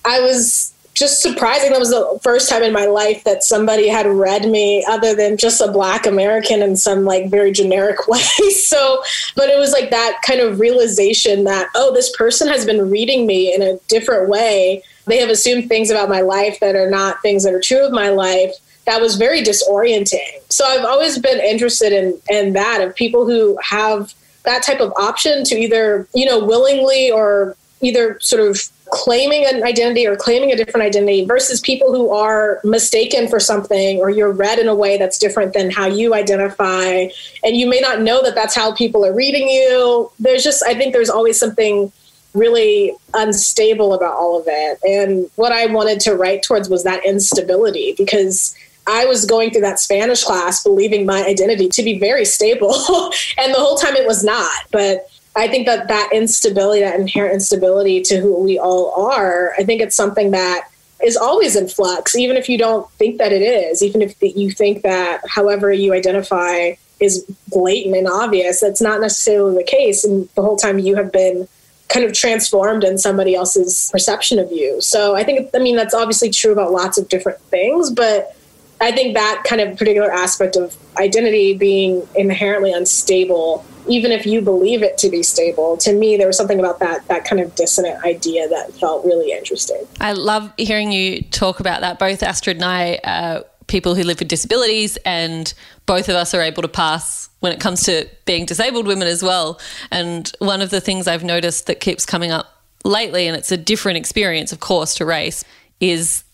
I 0.04 0.20
was 0.20 0.72
just 0.94 1.22
surprising. 1.22 1.70
That 1.70 1.78
was 1.78 1.90
the 1.90 2.18
first 2.22 2.48
time 2.48 2.62
in 2.62 2.72
my 2.72 2.86
life 2.86 3.24
that 3.24 3.44
somebody 3.44 3.88
had 3.88 4.06
read 4.06 4.48
me 4.48 4.84
other 4.88 5.14
than 5.14 5.36
just 5.36 5.60
a 5.60 5.70
black 5.70 6.06
American 6.06 6.62
in 6.62 6.76
some 6.76 7.04
like 7.04 7.30
very 7.30 7.52
generic 7.52 8.08
way. 8.08 8.20
so, 8.50 9.02
but 9.36 9.48
it 9.48 9.58
was 9.58 9.72
like 9.72 9.90
that 9.90 10.20
kind 10.26 10.40
of 10.40 10.60
realization 10.60 11.44
that, 11.44 11.68
oh, 11.74 11.94
this 11.94 12.14
person 12.16 12.48
has 12.48 12.66
been 12.66 12.90
reading 12.90 13.26
me 13.26 13.54
in 13.54 13.62
a 13.62 13.78
different 13.88 14.28
way. 14.28 14.82
They 15.06 15.18
have 15.18 15.30
assumed 15.30 15.68
things 15.68 15.90
about 15.90 16.08
my 16.08 16.20
life 16.20 16.60
that 16.60 16.76
are 16.76 16.90
not 16.90 17.22
things 17.22 17.44
that 17.44 17.54
are 17.54 17.60
true 17.60 17.84
of 17.84 17.92
my 17.92 18.10
life. 18.10 18.52
That 18.86 19.00
was 19.00 19.16
very 19.16 19.42
disorienting. 19.42 20.42
So 20.48 20.64
I've 20.64 20.84
always 20.84 21.18
been 21.18 21.38
interested 21.38 21.92
in 21.92 22.20
in 22.28 22.54
that 22.54 22.80
of 22.80 22.94
people 22.94 23.26
who 23.26 23.58
have 23.62 24.14
that 24.44 24.62
type 24.62 24.80
of 24.80 24.92
option 24.98 25.44
to 25.44 25.54
either, 25.54 26.08
you 26.14 26.24
know, 26.24 26.44
willingly 26.44 27.10
or 27.10 27.56
either 27.80 28.18
sort 28.20 28.46
of 28.48 28.70
claiming 28.90 29.44
an 29.46 29.62
identity 29.62 30.06
or 30.06 30.16
claiming 30.16 30.50
a 30.52 30.56
different 30.56 30.84
identity 30.84 31.24
versus 31.24 31.60
people 31.60 31.94
who 31.94 32.10
are 32.10 32.60
mistaken 32.64 33.28
for 33.28 33.38
something 33.38 33.98
or 34.00 34.10
you're 34.10 34.32
read 34.32 34.58
in 34.58 34.68
a 34.68 34.74
way 34.74 34.98
that's 34.98 35.18
different 35.18 35.52
than 35.52 35.70
how 35.70 35.86
you 35.86 36.12
identify 36.14 37.06
and 37.44 37.56
you 37.56 37.68
may 37.68 37.80
not 37.80 38.00
know 38.00 38.22
that 38.22 38.34
that's 38.34 38.54
how 38.54 38.74
people 38.74 39.04
are 39.04 39.14
reading 39.14 39.48
you 39.48 40.10
there's 40.18 40.42
just 40.42 40.62
i 40.64 40.74
think 40.74 40.92
there's 40.92 41.10
always 41.10 41.38
something 41.38 41.92
really 42.34 42.92
unstable 43.14 43.94
about 43.94 44.14
all 44.14 44.38
of 44.38 44.44
it 44.48 44.78
and 44.84 45.30
what 45.36 45.52
i 45.52 45.66
wanted 45.66 46.00
to 46.00 46.14
write 46.14 46.42
towards 46.42 46.68
was 46.68 46.84
that 46.84 47.04
instability 47.04 47.94
because 47.96 48.56
I 48.86 49.04
was 49.04 49.24
going 49.24 49.52
through 49.52 49.60
that 49.60 49.78
Spanish 49.78 50.24
class 50.24 50.64
believing 50.64 51.06
my 51.06 51.22
identity 51.22 51.68
to 51.68 51.82
be 51.82 51.98
very 51.98 52.24
stable. 52.24 52.72
and 53.38 53.54
the 53.54 53.58
whole 53.58 53.76
time 53.76 53.94
it 53.94 54.06
was 54.06 54.24
not. 54.24 54.50
But 54.72 55.08
I 55.36 55.48
think 55.48 55.66
that 55.66 55.88
that 55.88 56.10
instability, 56.12 56.80
that 56.80 56.98
inherent 56.98 57.34
instability 57.34 58.02
to 58.02 58.18
who 58.18 58.42
we 58.42 58.58
all 58.58 58.92
are, 59.10 59.54
I 59.58 59.64
think 59.64 59.80
it's 59.80 59.96
something 59.96 60.32
that 60.32 60.68
is 61.02 61.16
always 61.16 61.56
in 61.56 61.68
flux, 61.68 62.16
even 62.16 62.36
if 62.36 62.48
you 62.48 62.58
don't 62.58 62.90
think 62.92 63.18
that 63.18 63.32
it 63.32 63.42
is, 63.42 63.82
even 63.82 64.02
if 64.02 64.16
you 64.20 64.50
think 64.50 64.82
that 64.82 65.22
however 65.28 65.72
you 65.72 65.94
identify 65.94 66.72
is 66.98 67.24
blatant 67.48 67.96
and 67.96 68.06
obvious, 68.06 68.60
that's 68.60 68.82
not 68.82 69.00
necessarily 69.00 69.56
the 69.56 69.64
case. 69.64 70.04
And 70.04 70.28
the 70.34 70.42
whole 70.42 70.56
time 70.56 70.78
you 70.78 70.96
have 70.96 71.10
been 71.10 71.48
kind 71.88 72.04
of 72.04 72.12
transformed 72.12 72.84
in 72.84 72.98
somebody 72.98 73.34
else's 73.34 73.88
perception 73.90 74.38
of 74.38 74.52
you. 74.52 74.80
So 74.80 75.16
I 75.16 75.24
think, 75.24 75.50
I 75.54 75.58
mean, 75.58 75.76
that's 75.76 75.94
obviously 75.94 76.30
true 76.30 76.52
about 76.52 76.72
lots 76.72 76.98
of 76.98 77.08
different 77.08 77.40
things, 77.42 77.90
but 77.90 78.36
I 78.80 78.92
think 78.92 79.14
that 79.14 79.44
kind 79.44 79.60
of 79.60 79.76
particular 79.76 80.10
aspect 80.10 80.56
of 80.56 80.76
identity 80.98 81.54
being 81.54 82.06
inherently 82.14 82.72
unstable 82.72 83.64
even 83.88 84.12
if 84.12 84.26
you 84.26 84.40
believe 84.40 84.82
it 84.82 84.98
to 84.98 85.08
be 85.08 85.22
stable 85.22 85.76
to 85.76 85.92
me 85.92 86.16
there 86.16 86.26
was 86.26 86.36
something 86.36 86.58
about 86.58 86.78
that 86.80 87.06
that 87.08 87.24
kind 87.24 87.40
of 87.40 87.54
dissonant 87.54 88.02
idea 88.04 88.48
that 88.48 88.72
felt 88.74 89.04
really 89.04 89.32
interesting. 89.32 89.86
I 90.00 90.12
love 90.12 90.52
hearing 90.56 90.92
you 90.92 91.22
talk 91.22 91.60
about 91.60 91.80
that. 91.80 91.98
Both 91.98 92.22
astrid 92.22 92.56
and 92.56 92.64
i 92.64 93.00
are 93.04 93.44
people 93.66 93.94
who 93.94 94.02
live 94.02 94.18
with 94.18 94.28
disabilities 94.28 94.96
and 95.04 95.54
both 95.86 96.08
of 96.08 96.16
us 96.16 96.34
are 96.34 96.40
able 96.40 96.62
to 96.62 96.68
pass 96.68 97.30
when 97.38 97.52
it 97.52 97.60
comes 97.60 97.84
to 97.84 98.08
being 98.24 98.44
disabled 98.44 98.86
women 98.86 99.06
as 99.06 99.22
well. 99.22 99.60
And 99.90 100.30
one 100.38 100.60
of 100.60 100.70
the 100.70 100.80
things 100.80 101.06
i've 101.06 101.24
noticed 101.24 101.66
that 101.66 101.80
keeps 101.80 102.04
coming 102.06 102.30
up 102.30 102.62
lately 102.84 103.26
and 103.26 103.36
it's 103.36 103.52
a 103.52 103.56
different 103.56 103.98
experience 103.98 104.52
of 104.52 104.60
course 104.60 104.94
to 104.94 105.04
race 105.04 105.44
is 105.80 106.24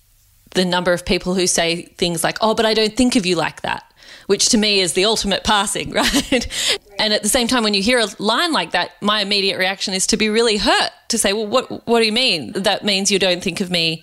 the 0.56 0.64
number 0.64 0.92
of 0.92 1.04
people 1.04 1.34
who 1.34 1.46
say 1.46 1.82
things 1.96 2.24
like 2.24 2.36
oh 2.40 2.54
but 2.54 2.66
i 2.66 2.74
don't 2.74 2.96
think 2.96 3.16
of 3.16 3.24
you 3.24 3.36
like 3.36 3.62
that 3.62 3.84
which 4.26 4.48
to 4.50 4.58
me 4.58 4.80
is 4.80 4.92
the 4.92 5.04
ultimate 5.04 5.44
passing, 5.44 5.90
right? 5.92 6.78
And 6.98 7.12
at 7.12 7.22
the 7.22 7.28
same 7.28 7.46
time, 7.46 7.62
when 7.62 7.74
you 7.74 7.82
hear 7.82 7.98
a 7.98 8.08
line 8.18 8.52
like 8.52 8.72
that, 8.72 9.00
my 9.00 9.20
immediate 9.20 9.58
reaction 9.58 9.94
is 9.94 10.06
to 10.08 10.16
be 10.16 10.28
really 10.28 10.56
hurt, 10.56 10.90
to 11.08 11.18
say, 11.18 11.32
well, 11.32 11.46
what, 11.46 11.86
what 11.86 12.00
do 12.00 12.06
you 12.06 12.12
mean? 12.12 12.52
That 12.52 12.84
means 12.84 13.10
you 13.10 13.18
don't 13.18 13.42
think 13.42 13.60
of 13.60 13.70
me 13.70 14.02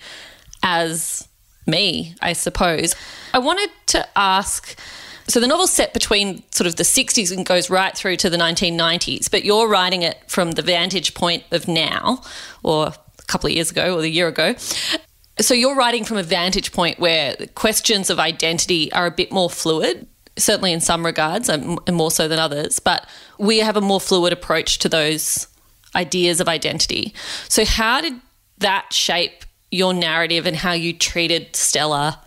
as 0.61 1.27
me, 1.65 2.15
I 2.21 2.33
suppose. 2.33 2.95
I 3.33 3.39
wanted 3.39 3.69
to 3.87 4.07
ask 4.17 4.77
so 5.25 5.39
the 5.39 5.47
novel's 5.47 5.71
set 5.71 5.93
between 5.93 6.43
sort 6.51 6.67
of 6.67 6.75
the 6.75 6.83
60s 6.83 7.31
and 7.35 7.45
goes 7.45 7.69
right 7.69 7.95
through 7.95 8.17
to 8.17 8.29
the 8.29 8.35
1990s, 8.35 9.31
but 9.31 9.45
you're 9.45 9.69
writing 9.69 10.01
it 10.01 10.17
from 10.27 10.51
the 10.51 10.61
vantage 10.61 11.13
point 11.13 11.43
of 11.51 11.65
now, 11.65 12.21
or 12.61 12.87
a 12.87 13.23
couple 13.27 13.47
of 13.47 13.53
years 13.55 13.71
ago, 13.71 13.97
or 13.97 14.01
a 14.01 14.07
year 14.07 14.27
ago. 14.27 14.53
So 15.39 15.53
you're 15.53 15.75
writing 15.75 16.03
from 16.03 16.17
a 16.17 16.23
vantage 16.23 16.71
point 16.71 16.99
where 16.99 17.35
questions 17.55 18.09
of 18.09 18.19
identity 18.19 18.91
are 18.93 19.07
a 19.07 19.11
bit 19.11 19.31
more 19.31 19.49
fluid 19.49 20.07
certainly 20.37 20.73
in 20.73 20.81
some 20.81 21.05
regards, 21.05 21.49
and 21.49 21.79
more 21.91 22.11
so 22.11 22.27
than 22.27 22.39
others, 22.39 22.79
but 22.79 23.07
we 23.37 23.59
have 23.59 23.77
a 23.77 23.81
more 23.81 23.99
fluid 23.99 24.33
approach 24.33 24.79
to 24.79 24.89
those 24.89 25.47
ideas 25.95 26.39
of 26.39 26.47
identity. 26.47 27.13
So, 27.49 27.65
how 27.65 28.01
did 28.01 28.13
that 28.59 28.91
shape 28.91 29.45
your 29.71 29.93
narrative 29.93 30.45
and 30.45 30.55
how 30.55 30.73
you 30.73 30.93
treated 30.93 31.55
Stella 31.55 32.19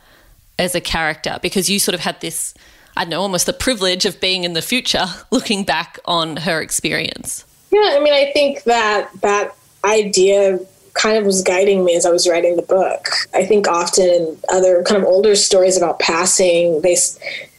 as 0.59 0.75
a 0.75 0.81
character? 0.81 1.39
Because 1.43 1.69
you 1.69 1.79
sort 1.79 1.95
of 1.95 2.01
had 2.01 2.21
this, 2.21 2.55
I 2.97 3.05
don't 3.05 3.11
know, 3.11 3.21
almost 3.23 3.47
the 3.47 3.53
privilege 3.53 4.05
of 4.05 4.21
being 4.21 4.45
in 4.45 4.53
the 4.53 4.63
future 4.63 5.07
looking 5.31 5.65
back 5.65 5.99
on 6.05 6.39
her 6.39 6.61
experience. 6.61 7.45
Yeah, 7.73 7.97
I 7.97 8.01
mean, 8.01 8.15
I 8.15 8.31
think 8.33 8.63
that 8.65 9.11
that 9.21 9.55
idea 9.85 10.61
kind 10.97 11.17
of 11.17 11.25
was 11.25 11.43
guiding 11.43 11.85
me 11.85 11.95
as 11.95 12.05
I 12.05 12.11
was 12.11 12.29
writing 12.29 12.57
the 12.57 12.63
book. 12.63 13.09
I 13.35 13.45
think 13.45 13.69
often 13.69 14.37
other 14.49 14.83
kind 14.83 15.01
of 15.01 15.07
older 15.07 15.37
stories 15.37 15.77
about 15.77 16.01
passing, 16.01 16.81
they 16.83 16.97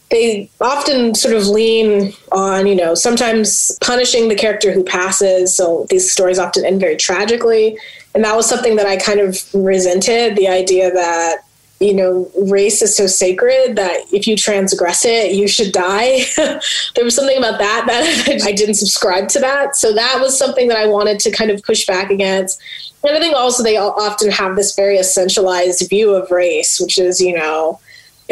they 0.09 0.49
often 0.61 1.15
sort 1.15 1.35
of 1.35 1.47
lean 1.47 2.13
on, 2.31 2.65
you 2.65 2.75
know, 2.75 2.95
sometimes 2.95 3.77
punishing 3.81 4.29
the 4.29 4.35
character 4.35 4.71
who 4.71 4.83
passes. 4.83 5.55
So 5.55 5.85
these 5.89 6.09
stories 6.09 6.39
often 6.39 6.65
end 6.65 6.79
very 6.79 6.95
tragically. 6.95 7.77
And 8.15 8.23
that 8.23 8.35
was 8.35 8.47
something 8.47 8.77
that 8.77 8.87
I 8.87 8.95
kind 8.97 9.19
of 9.19 9.37
resented 9.53 10.37
the 10.37 10.47
idea 10.47 10.91
that, 10.91 11.43
you 11.79 11.93
know, 11.93 12.29
race 12.35 12.81
is 12.81 12.95
so 12.95 13.05
sacred 13.05 13.75
that 13.75 14.01
if 14.11 14.25
you 14.25 14.35
transgress 14.35 15.05
it, 15.05 15.33
you 15.33 15.47
should 15.47 15.71
die. 15.71 16.21
there 16.37 17.03
was 17.05 17.15
something 17.15 17.37
about 17.37 17.59
that 17.59 17.85
that 17.85 18.41
I 18.43 18.51
didn't 18.51 18.75
subscribe 18.75 19.27
to 19.29 19.39
that. 19.39 19.75
So 19.75 19.93
that 19.93 20.19
was 20.19 20.37
something 20.37 20.67
that 20.69 20.77
I 20.77 20.87
wanted 20.87 21.19
to 21.19 21.31
kind 21.31 21.51
of 21.51 21.61
push 21.61 21.85
back 21.85 22.09
against. 22.09 22.59
And 23.03 23.15
I 23.15 23.19
think 23.19 23.35
also 23.35 23.61
they 23.61 23.77
often 23.77 24.31
have 24.31 24.55
this 24.55 24.75
very 24.75 24.97
essentialized 24.97 25.87
view 25.87 26.15
of 26.15 26.31
race, 26.31 26.79
which 26.79 26.97
is, 26.97 27.21
you 27.21 27.35
know, 27.35 27.79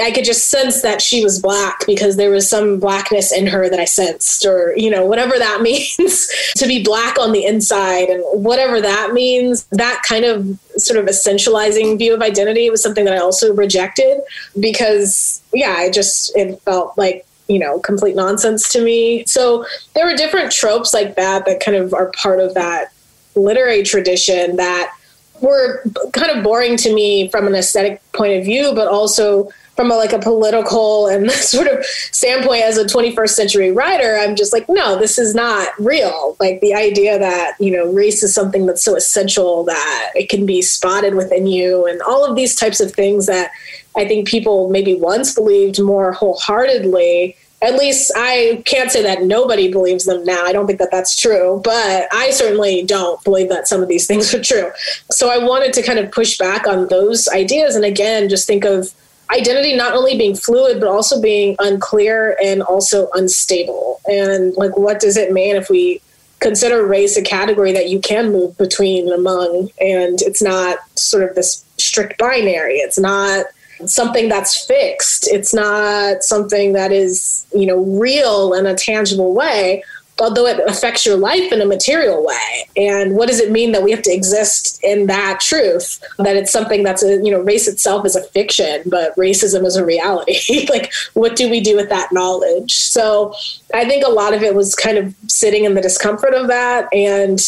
I 0.01 0.11
could 0.11 0.25
just 0.25 0.49
sense 0.49 0.81
that 0.81 1.01
she 1.01 1.23
was 1.23 1.39
black 1.39 1.85
because 1.85 2.17
there 2.17 2.29
was 2.29 2.49
some 2.49 2.79
blackness 2.79 3.31
in 3.31 3.47
her 3.47 3.69
that 3.69 3.79
I 3.79 3.85
sensed, 3.85 4.45
or, 4.45 4.73
you 4.75 4.89
know, 4.89 5.05
whatever 5.05 5.37
that 5.37 5.61
means 5.63 6.27
to 6.57 6.67
be 6.67 6.83
black 6.83 7.17
on 7.17 7.31
the 7.31 7.45
inside 7.45 8.09
and 8.09 8.23
whatever 8.33 8.81
that 8.81 9.13
means, 9.13 9.65
that 9.71 10.01
kind 10.07 10.25
of 10.25 10.59
sort 10.77 10.99
of 10.99 11.05
essentializing 11.05 11.97
view 11.97 12.13
of 12.13 12.21
identity 12.21 12.69
was 12.69 12.83
something 12.83 13.05
that 13.05 13.13
I 13.13 13.19
also 13.19 13.53
rejected 13.53 14.19
because, 14.59 15.41
yeah, 15.53 15.75
I 15.77 15.89
just, 15.89 16.35
it 16.35 16.59
felt 16.61 16.97
like, 16.97 17.25
you 17.47 17.59
know, 17.59 17.79
complete 17.79 18.15
nonsense 18.15 18.67
to 18.69 18.83
me. 18.83 19.23
So 19.25 19.65
there 19.93 20.05
were 20.05 20.15
different 20.17 20.51
tropes 20.51 20.93
like 20.93 21.15
that 21.15 21.45
that 21.45 21.59
kind 21.59 21.77
of 21.77 21.93
are 21.93 22.11
part 22.11 22.39
of 22.39 22.53
that 22.55 22.91
literary 23.35 23.83
tradition 23.83 24.55
that 24.57 24.93
were 25.41 25.83
kind 26.13 26.31
of 26.31 26.43
boring 26.43 26.77
to 26.77 26.93
me 26.93 27.27
from 27.29 27.47
an 27.47 27.55
aesthetic 27.55 28.01
point 28.13 28.33
of 28.33 28.43
view, 28.43 28.73
but 28.73 28.87
also 28.87 29.49
from 29.75 29.91
a, 29.91 29.95
like 29.95 30.13
a 30.13 30.19
political 30.19 31.07
and 31.07 31.29
sort 31.31 31.67
of 31.67 31.83
standpoint 31.85 32.63
as 32.63 32.77
a 32.77 32.85
21st 32.85 33.29
century 33.29 33.71
writer 33.71 34.17
i'm 34.17 34.35
just 34.35 34.53
like 34.53 34.67
no 34.69 34.97
this 34.97 35.17
is 35.17 35.35
not 35.35 35.69
real 35.79 36.35
like 36.39 36.59
the 36.61 36.73
idea 36.73 37.19
that 37.19 37.55
you 37.59 37.71
know 37.71 37.91
race 37.91 38.23
is 38.23 38.33
something 38.33 38.65
that's 38.65 38.83
so 38.83 38.95
essential 38.95 39.63
that 39.63 40.11
it 40.15 40.29
can 40.29 40.45
be 40.45 40.61
spotted 40.61 41.15
within 41.15 41.47
you 41.47 41.85
and 41.85 42.01
all 42.01 42.25
of 42.25 42.35
these 42.35 42.55
types 42.55 42.79
of 42.79 42.91
things 42.91 43.25
that 43.25 43.51
i 43.95 44.05
think 44.05 44.27
people 44.27 44.69
maybe 44.69 44.95
once 44.95 45.33
believed 45.33 45.81
more 45.81 46.11
wholeheartedly 46.11 47.35
at 47.61 47.75
least 47.75 48.11
I 48.15 48.61
can't 48.65 48.91
say 48.91 49.01
that 49.01 49.23
nobody 49.23 49.71
believes 49.71 50.05
them 50.05 50.23
now. 50.23 50.43
I 50.43 50.51
don't 50.51 50.67
think 50.67 50.77
that 50.79 50.91
that's 50.91 51.19
true, 51.19 51.61
but 51.63 52.07
I 52.13 52.29
certainly 52.31 52.83
don't 52.83 53.23
believe 53.23 53.49
that 53.49 53.67
some 53.67 53.81
of 53.81 53.87
these 53.87 54.05
things 54.07 54.33
are 54.33 54.43
true. 54.43 54.71
So 55.11 55.29
I 55.29 55.43
wanted 55.43 55.73
to 55.73 55.81
kind 55.81 55.97
of 55.97 56.11
push 56.11 56.37
back 56.37 56.67
on 56.67 56.87
those 56.87 57.27
ideas 57.29 57.75
and 57.75 57.85
again, 57.85 58.29
just 58.29 58.45
think 58.45 58.65
of 58.65 58.93
identity 59.31 59.75
not 59.75 59.93
only 59.93 60.17
being 60.17 60.35
fluid 60.35 60.79
but 60.79 60.89
also 60.89 61.21
being 61.21 61.55
unclear 61.59 62.37
and 62.43 62.61
also 62.61 63.09
unstable. 63.13 64.01
And 64.05 64.53
like 64.55 64.77
what 64.77 64.99
does 64.99 65.17
it 65.17 65.31
mean 65.31 65.55
if 65.55 65.69
we 65.69 66.01
consider 66.39 66.85
race 66.85 67.17
a 67.17 67.21
category 67.21 67.71
that 67.71 67.89
you 67.89 67.99
can 67.99 68.31
move 68.31 68.57
between 68.57 69.11
among? 69.11 69.69
And 69.81 70.21
it's 70.21 70.41
not 70.41 70.77
sort 70.95 71.23
of 71.23 71.35
this 71.35 71.63
strict 71.77 72.17
binary. 72.17 72.75
It's 72.75 72.99
not 72.99 73.45
something 73.85 74.29
that's 74.29 74.65
fixed. 74.65 75.27
It's 75.27 75.53
not 75.53 76.23
something 76.23 76.73
that 76.73 76.91
is 76.91 77.45
you 77.53 77.65
know 77.65 77.79
real 77.79 78.53
in 78.53 78.65
a 78.65 78.75
tangible 78.75 79.33
way 79.33 79.83
although 80.19 80.45
it 80.45 80.59
affects 80.67 81.05
your 81.05 81.17
life 81.17 81.51
in 81.51 81.61
a 81.61 81.65
material 81.65 82.25
way. 82.25 82.69
And 82.77 83.15
what 83.15 83.27
does 83.27 83.39
it 83.39 83.51
mean 83.51 83.73
that 83.73 83.83
we 83.83 83.91
have 83.91 84.01
to 84.03 84.13
exist 84.13 84.81
in 84.83 85.07
that 85.07 85.41
truth? 85.41 86.01
That 86.17 86.37
it's 86.37 86.51
something 86.51 86.83
that's 86.83 87.03
a, 87.03 87.21
you 87.21 87.31
know, 87.31 87.41
race 87.41 87.67
itself 87.67 88.05
is 88.05 88.15
a 88.15 88.23
fiction, 88.23 88.83
but 88.85 89.15
racism 89.17 89.65
is 89.65 89.75
a 89.75 89.85
reality. 89.85 90.67
like, 90.69 90.93
what 91.13 91.35
do 91.35 91.49
we 91.49 91.59
do 91.59 91.75
with 91.75 91.89
that 91.89 92.13
knowledge? 92.13 92.73
So 92.73 93.33
I 93.73 93.85
think 93.85 94.05
a 94.05 94.09
lot 94.09 94.33
of 94.33 94.41
it 94.41 94.55
was 94.55 94.73
kind 94.73 94.97
of 94.97 95.13
sitting 95.27 95.65
in 95.65 95.73
the 95.73 95.81
discomfort 95.81 96.33
of 96.33 96.47
that 96.47 96.87
and 96.93 97.41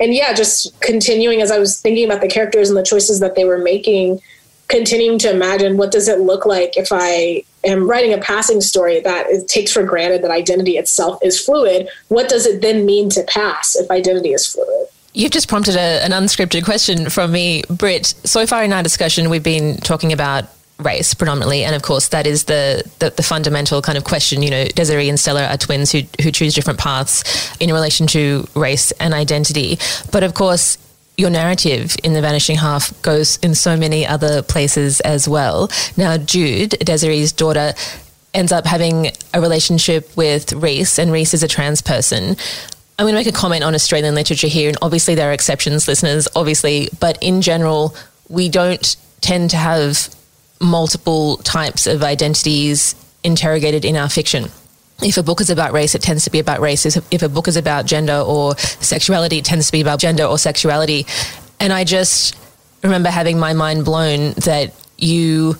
and 0.00 0.14
yeah, 0.14 0.32
just 0.32 0.80
continuing 0.80 1.42
as 1.42 1.50
I 1.50 1.58
was 1.58 1.80
thinking 1.80 2.04
about 2.04 2.20
the 2.20 2.28
characters 2.28 2.68
and 2.68 2.78
the 2.78 2.84
choices 2.84 3.18
that 3.18 3.34
they 3.34 3.44
were 3.44 3.58
making, 3.58 4.20
continuing 4.68 5.18
to 5.18 5.30
imagine 5.30 5.76
what 5.76 5.90
does 5.90 6.06
it 6.06 6.20
look 6.20 6.46
like 6.46 6.76
if 6.76 6.90
I 6.92 7.42
am 7.68 7.88
writing 7.88 8.12
a 8.12 8.18
passing 8.18 8.60
story 8.60 9.00
that 9.00 9.26
it 9.28 9.48
takes 9.48 9.72
for 9.72 9.82
granted 9.82 10.22
that 10.22 10.30
identity 10.30 10.76
itself 10.76 11.18
is 11.22 11.40
fluid. 11.40 11.88
What 12.08 12.28
does 12.28 12.46
it 12.46 12.62
then 12.62 12.86
mean 12.86 13.10
to 13.10 13.22
pass 13.24 13.76
if 13.76 13.90
identity 13.90 14.32
is 14.32 14.46
fluid? 14.46 14.88
You've 15.14 15.32
just 15.32 15.48
prompted 15.48 15.76
a, 15.76 16.04
an 16.04 16.12
unscripted 16.12 16.64
question 16.64 17.10
from 17.10 17.32
me, 17.32 17.62
Brit. 17.70 18.06
So 18.24 18.46
far 18.46 18.62
in 18.62 18.72
our 18.72 18.82
discussion, 18.82 19.30
we've 19.30 19.42
been 19.42 19.76
talking 19.78 20.12
about 20.12 20.44
race 20.78 21.12
predominantly, 21.12 21.64
and 21.64 21.74
of 21.74 21.82
course 21.82 22.08
that 22.08 22.26
is 22.26 22.44
the, 22.44 22.88
the, 23.00 23.10
the 23.10 23.22
fundamental 23.22 23.82
kind 23.82 23.98
of 23.98 24.04
question. 24.04 24.42
You 24.42 24.50
know, 24.50 24.64
Desiree 24.66 25.08
and 25.08 25.18
Stella 25.18 25.46
are 25.46 25.56
twins 25.56 25.90
who 25.90 26.02
who 26.22 26.30
choose 26.30 26.54
different 26.54 26.78
paths 26.78 27.24
in 27.58 27.72
relation 27.72 28.06
to 28.08 28.46
race 28.54 28.92
and 28.92 29.12
identity. 29.12 29.78
But 30.12 30.22
of 30.22 30.34
course, 30.34 30.78
your 31.18 31.30
narrative 31.30 31.96
in 32.04 32.14
The 32.14 32.22
Vanishing 32.22 32.56
Half 32.56 33.02
goes 33.02 33.38
in 33.38 33.54
so 33.54 33.76
many 33.76 34.06
other 34.06 34.40
places 34.40 35.00
as 35.00 35.28
well. 35.28 35.68
Now, 35.96 36.16
Jude, 36.16 36.76
Desiree's 36.78 37.32
daughter, 37.32 37.74
ends 38.32 38.52
up 38.52 38.64
having 38.64 39.10
a 39.34 39.40
relationship 39.40 40.16
with 40.16 40.52
Reese, 40.52 40.98
and 40.98 41.10
Reese 41.10 41.34
is 41.34 41.42
a 41.42 41.48
trans 41.48 41.82
person. 41.82 42.36
I'm 42.98 43.04
going 43.04 43.14
to 43.14 43.18
make 43.18 43.26
a 43.26 43.32
comment 43.32 43.64
on 43.64 43.74
Australian 43.74 44.14
literature 44.14 44.46
here, 44.46 44.68
and 44.68 44.78
obviously 44.80 45.16
there 45.16 45.30
are 45.30 45.32
exceptions, 45.32 45.88
listeners, 45.88 46.28
obviously, 46.36 46.88
but 47.00 47.18
in 47.20 47.42
general, 47.42 47.96
we 48.28 48.48
don't 48.48 48.96
tend 49.20 49.50
to 49.50 49.56
have 49.56 50.14
multiple 50.60 51.38
types 51.38 51.86
of 51.88 52.04
identities 52.04 52.94
interrogated 53.24 53.84
in 53.84 53.96
our 53.96 54.08
fiction. 54.08 54.50
If 55.00 55.16
a 55.16 55.22
book 55.22 55.40
is 55.40 55.50
about 55.50 55.72
race, 55.72 55.94
it 55.94 56.02
tends 56.02 56.24
to 56.24 56.30
be 56.30 56.40
about 56.40 56.60
race. 56.60 56.84
If 56.84 57.22
a 57.22 57.28
book 57.28 57.46
is 57.46 57.56
about 57.56 57.86
gender 57.86 58.18
or 58.18 58.56
sexuality, 58.58 59.38
it 59.38 59.44
tends 59.44 59.66
to 59.66 59.72
be 59.72 59.80
about 59.80 60.00
gender 60.00 60.24
or 60.24 60.38
sexuality. 60.38 61.06
And 61.60 61.72
I 61.72 61.84
just 61.84 62.36
remember 62.82 63.08
having 63.08 63.38
my 63.38 63.52
mind 63.52 63.84
blown 63.84 64.32
that 64.32 64.74
you 64.96 65.56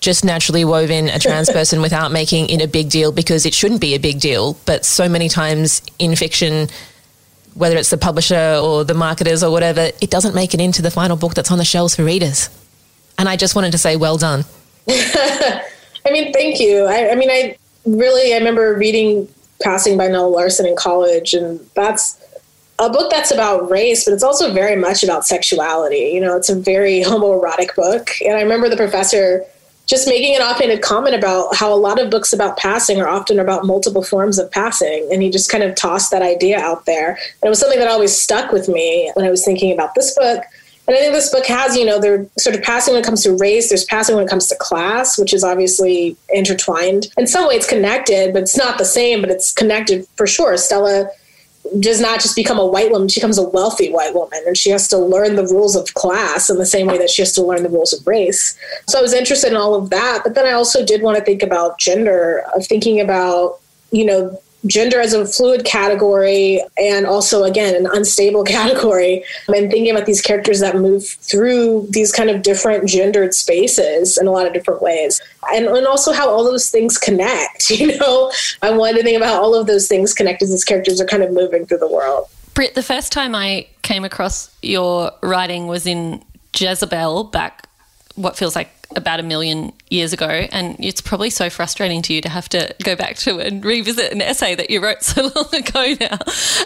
just 0.00 0.24
naturally 0.24 0.64
wove 0.64 0.90
in 0.90 1.08
a 1.08 1.18
trans 1.18 1.50
person 1.58 1.80
without 1.80 2.10
making 2.10 2.50
it 2.50 2.60
a 2.60 2.68
big 2.68 2.90
deal 2.90 3.12
because 3.12 3.46
it 3.46 3.54
shouldn't 3.54 3.80
be 3.80 3.94
a 3.94 3.98
big 3.98 4.20
deal. 4.20 4.56
But 4.66 4.84
so 4.84 5.08
many 5.08 5.28
times 5.28 5.80
in 6.00 6.16
fiction, 6.16 6.68
whether 7.54 7.76
it's 7.76 7.90
the 7.90 7.98
publisher 7.98 8.58
or 8.60 8.84
the 8.84 8.94
marketers 8.94 9.44
or 9.44 9.52
whatever, 9.52 9.90
it 10.00 10.10
doesn't 10.10 10.34
make 10.34 10.54
it 10.54 10.60
into 10.60 10.82
the 10.82 10.90
final 10.90 11.16
book 11.16 11.34
that's 11.34 11.52
on 11.52 11.58
the 11.58 11.64
shelves 11.64 11.94
for 11.96 12.04
readers. 12.04 12.50
And 13.16 13.28
I 13.28 13.36
just 13.36 13.54
wanted 13.54 13.72
to 13.72 13.78
say, 13.78 13.94
well 13.94 14.18
done. 14.18 14.44
I 14.88 16.10
mean, 16.10 16.32
thank 16.32 16.60
you. 16.60 16.84
I, 16.84 17.10
I 17.10 17.14
mean, 17.14 17.30
I 17.30 17.56
really, 17.84 18.34
I 18.34 18.38
remember 18.38 18.74
reading 18.74 19.28
Passing 19.62 19.96
by 19.96 20.08
Nella 20.08 20.26
Larsen 20.26 20.66
in 20.66 20.76
college, 20.76 21.32
and 21.32 21.60
that's 21.74 22.20
a 22.78 22.90
book 22.90 23.10
that's 23.10 23.30
about 23.30 23.70
race, 23.70 24.04
but 24.04 24.12
it's 24.12 24.22
also 24.22 24.52
very 24.52 24.76
much 24.76 25.02
about 25.02 25.24
sexuality. 25.24 26.10
You 26.12 26.20
know, 26.20 26.36
it's 26.36 26.48
a 26.48 26.54
very 26.54 27.00
homoerotic 27.04 27.74
book. 27.74 28.10
And 28.24 28.36
I 28.36 28.42
remember 28.42 28.68
the 28.68 28.76
professor 28.76 29.44
just 29.86 30.08
making 30.08 30.34
an 30.34 30.42
offhanded 30.42 30.80
comment 30.80 31.14
about 31.14 31.54
how 31.54 31.72
a 31.72 31.76
lot 31.76 32.00
of 32.00 32.10
books 32.10 32.32
about 32.32 32.56
passing 32.56 33.00
are 33.00 33.08
often 33.08 33.38
about 33.38 33.66
multiple 33.66 34.02
forms 34.02 34.38
of 34.38 34.50
passing. 34.50 35.08
And 35.12 35.22
he 35.22 35.30
just 35.30 35.50
kind 35.50 35.62
of 35.62 35.74
tossed 35.74 36.10
that 36.10 36.22
idea 36.22 36.58
out 36.58 36.86
there. 36.86 37.10
And 37.10 37.44
it 37.44 37.48
was 37.48 37.60
something 37.60 37.78
that 37.78 37.88
always 37.88 38.16
stuck 38.16 38.50
with 38.50 38.68
me 38.68 39.10
when 39.14 39.26
I 39.26 39.30
was 39.30 39.44
thinking 39.44 39.72
about 39.72 39.94
this 39.94 40.14
book 40.16 40.42
and 40.86 40.96
I 40.96 41.00
think 41.00 41.14
this 41.14 41.32
book 41.32 41.46
has, 41.46 41.76
you 41.76 41.86
know, 41.86 41.98
they're 41.98 42.26
sort 42.38 42.54
of 42.54 42.62
passing 42.62 42.94
when 42.94 43.02
it 43.02 43.06
comes 43.06 43.22
to 43.22 43.36
race, 43.36 43.70
there's 43.70 43.84
passing 43.84 44.16
when 44.16 44.24
it 44.24 44.28
comes 44.28 44.48
to 44.48 44.56
class, 44.56 45.18
which 45.18 45.32
is 45.32 45.42
obviously 45.42 46.16
intertwined. 46.32 47.08
In 47.16 47.26
some 47.26 47.48
way, 47.48 47.54
it's 47.54 47.68
connected, 47.68 48.34
but 48.34 48.42
it's 48.42 48.56
not 48.56 48.76
the 48.76 48.84
same, 48.84 49.22
but 49.22 49.30
it's 49.30 49.52
connected 49.52 50.06
for 50.16 50.26
sure. 50.26 50.56
Stella 50.58 51.08
does 51.80 52.00
not 52.00 52.20
just 52.20 52.36
become 52.36 52.58
a 52.58 52.66
white 52.66 52.90
woman, 52.90 53.08
she 53.08 53.20
becomes 53.20 53.38
a 53.38 53.48
wealthy 53.48 53.90
white 53.90 54.14
woman, 54.14 54.38
and 54.46 54.58
she 54.58 54.68
has 54.68 54.86
to 54.88 54.98
learn 54.98 55.36
the 55.36 55.46
rules 55.46 55.74
of 55.74 55.94
class 55.94 56.50
in 56.50 56.58
the 56.58 56.66
same 56.66 56.86
way 56.86 56.98
that 56.98 57.08
she 57.08 57.22
has 57.22 57.32
to 57.32 57.42
learn 57.42 57.62
the 57.62 57.70
rules 57.70 57.94
of 57.94 58.06
race. 58.06 58.58
So 58.86 58.98
I 58.98 59.02
was 59.02 59.14
interested 59.14 59.50
in 59.50 59.56
all 59.56 59.74
of 59.74 59.88
that, 59.88 60.20
but 60.22 60.34
then 60.34 60.44
I 60.46 60.52
also 60.52 60.84
did 60.84 61.00
want 61.00 61.16
to 61.16 61.24
think 61.24 61.42
about 61.42 61.78
gender, 61.78 62.44
of 62.54 62.66
thinking 62.66 63.00
about, 63.00 63.60
you 63.90 64.04
know, 64.04 64.38
gender 64.66 65.00
as 65.00 65.12
a 65.12 65.26
fluid 65.26 65.64
category 65.64 66.62
and 66.78 67.06
also 67.06 67.44
again 67.44 67.74
an 67.74 67.86
unstable 67.92 68.44
category. 68.58 69.24
And 69.48 69.70
thinking 69.70 69.90
about 69.90 70.06
these 70.06 70.20
characters 70.20 70.60
that 70.60 70.76
move 70.76 71.06
through 71.06 71.86
these 71.90 72.12
kind 72.12 72.30
of 72.30 72.42
different 72.42 72.88
gendered 72.88 73.34
spaces 73.34 74.18
in 74.18 74.26
a 74.26 74.30
lot 74.30 74.46
of 74.46 74.52
different 74.52 74.82
ways. 74.82 75.20
And, 75.52 75.66
and 75.66 75.86
also 75.86 76.12
how 76.12 76.28
all 76.28 76.44
those 76.44 76.70
things 76.70 76.98
connect 76.98 77.64
you 77.70 77.98
know? 77.98 78.32
I 78.62 78.70
wanted 78.70 78.98
to 78.98 79.02
think 79.02 79.16
about 79.16 79.42
all 79.42 79.54
of 79.54 79.66
those 79.66 79.88
things 79.88 80.14
connect 80.14 80.42
as 80.42 80.50
these 80.50 80.64
characters 80.64 81.00
are 81.00 81.06
kind 81.06 81.22
of 81.22 81.32
moving 81.32 81.66
through 81.66 81.78
the 81.78 81.88
world. 81.88 82.28
Brit, 82.54 82.74
the 82.74 82.82
first 82.82 83.12
time 83.12 83.34
I 83.34 83.66
came 83.82 84.04
across 84.04 84.54
your 84.62 85.12
writing 85.22 85.66
was 85.66 85.86
in 85.86 86.22
Jezebel 86.54 87.24
back 87.24 87.68
what 88.14 88.36
feels 88.36 88.54
like 88.54 88.70
about 88.96 89.20
a 89.20 89.22
million 89.22 89.72
years 89.90 90.12
ago. 90.12 90.28
And 90.28 90.76
it's 90.78 91.00
probably 91.00 91.30
so 91.30 91.50
frustrating 91.50 92.02
to 92.02 92.14
you 92.14 92.20
to 92.20 92.28
have 92.28 92.48
to 92.50 92.74
go 92.82 92.96
back 92.96 93.16
to 93.18 93.38
and 93.38 93.64
revisit 93.64 94.12
an 94.12 94.22
essay 94.22 94.54
that 94.54 94.70
you 94.70 94.82
wrote 94.82 95.02
so 95.02 95.30
long 95.34 95.54
ago 95.54 95.94
now. 96.00 96.18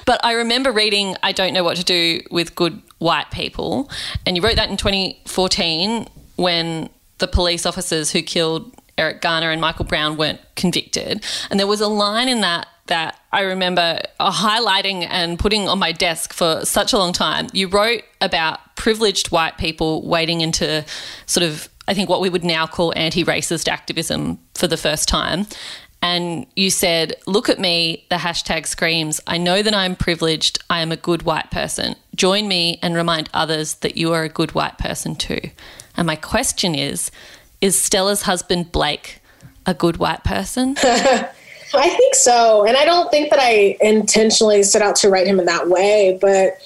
But 0.04 0.24
I 0.24 0.32
remember 0.32 0.72
reading 0.72 1.16
I 1.22 1.32
Don't 1.32 1.52
Know 1.52 1.64
What 1.64 1.76
to 1.76 1.84
Do 1.84 2.22
with 2.30 2.54
Good 2.54 2.80
White 2.98 3.30
People. 3.30 3.90
And 4.26 4.36
you 4.36 4.42
wrote 4.42 4.56
that 4.56 4.70
in 4.70 4.76
2014 4.76 6.08
when 6.36 6.88
the 7.18 7.28
police 7.28 7.66
officers 7.66 8.12
who 8.12 8.22
killed 8.22 8.72
Eric 8.96 9.20
Garner 9.20 9.50
and 9.50 9.60
Michael 9.60 9.84
Brown 9.84 10.16
weren't 10.16 10.40
convicted. 10.56 11.24
And 11.50 11.58
there 11.58 11.66
was 11.66 11.80
a 11.80 11.88
line 11.88 12.28
in 12.28 12.40
that 12.40 12.66
that 12.88 13.20
I 13.32 13.42
remember 13.42 14.00
uh, 14.18 14.32
highlighting 14.32 15.06
and 15.08 15.38
putting 15.38 15.68
on 15.68 15.78
my 15.78 15.92
desk 15.92 16.32
for 16.32 16.64
such 16.64 16.92
a 16.92 16.98
long 16.98 17.12
time. 17.12 17.48
You 17.52 17.68
wrote 17.68 18.02
about 18.20 18.76
privileged 18.76 19.30
white 19.30 19.58
people 19.58 20.06
wading 20.06 20.40
into 20.40 20.84
sort 21.26 21.44
of 21.44 21.68
I 21.88 21.94
think, 21.94 22.11
what 22.11 22.20
we 22.20 22.29
would 22.29 22.44
now 22.44 22.66
call 22.66 22.92
anti 22.94 23.24
racist 23.24 23.66
activism 23.66 24.38
for 24.55 24.68
the 24.68 24.77
first 24.77 25.09
time. 25.09 25.46
And 26.03 26.46
you 26.55 26.70
said, 26.70 27.14
Look 27.27 27.48
at 27.48 27.59
me, 27.59 28.07
the 28.11 28.16
hashtag 28.16 28.66
screams, 28.66 29.20
I 29.27 29.38
know 29.38 29.62
that 29.62 29.74
I'm 29.74 29.96
privileged, 29.96 30.62
I 30.70 30.81
am 30.81 30.92
a 30.92 30.96
good 30.96 31.22
white 31.22 31.51
person. 31.51 31.96
Join 32.14 32.46
me 32.46 32.79
and 32.83 32.94
remind 32.94 33.31
others 33.33 33.74
that 33.77 33.96
you 33.96 34.12
are 34.12 34.22
a 34.22 34.29
good 34.29 34.53
white 34.53 34.79
person 34.79 35.16
too. 35.16 35.40
And 35.96 36.07
my 36.07 36.14
question 36.14 36.74
is 36.74 37.11
Is 37.62 37.81
Stella's 37.81 38.22
husband, 38.22 38.70
Blake, 38.70 39.20
a 39.64 39.72
good 39.72 39.96
white 39.96 40.24
person? 40.24 40.77
I 41.74 41.88
think 41.88 42.14
so. 42.14 42.66
And 42.66 42.77
I 42.77 42.85
don't 42.85 43.11
think 43.11 43.31
that 43.31 43.40
I 43.40 43.77
intentionally 43.81 44.62
set 44.62 44.83
out 44.83 44.96
to 44.96 45.09
write 45.09 45.27
him 45.27 45.38
in 45.38 45.46
that 45.46 45.68
way, 45.68 46.18
but 46.20 46.59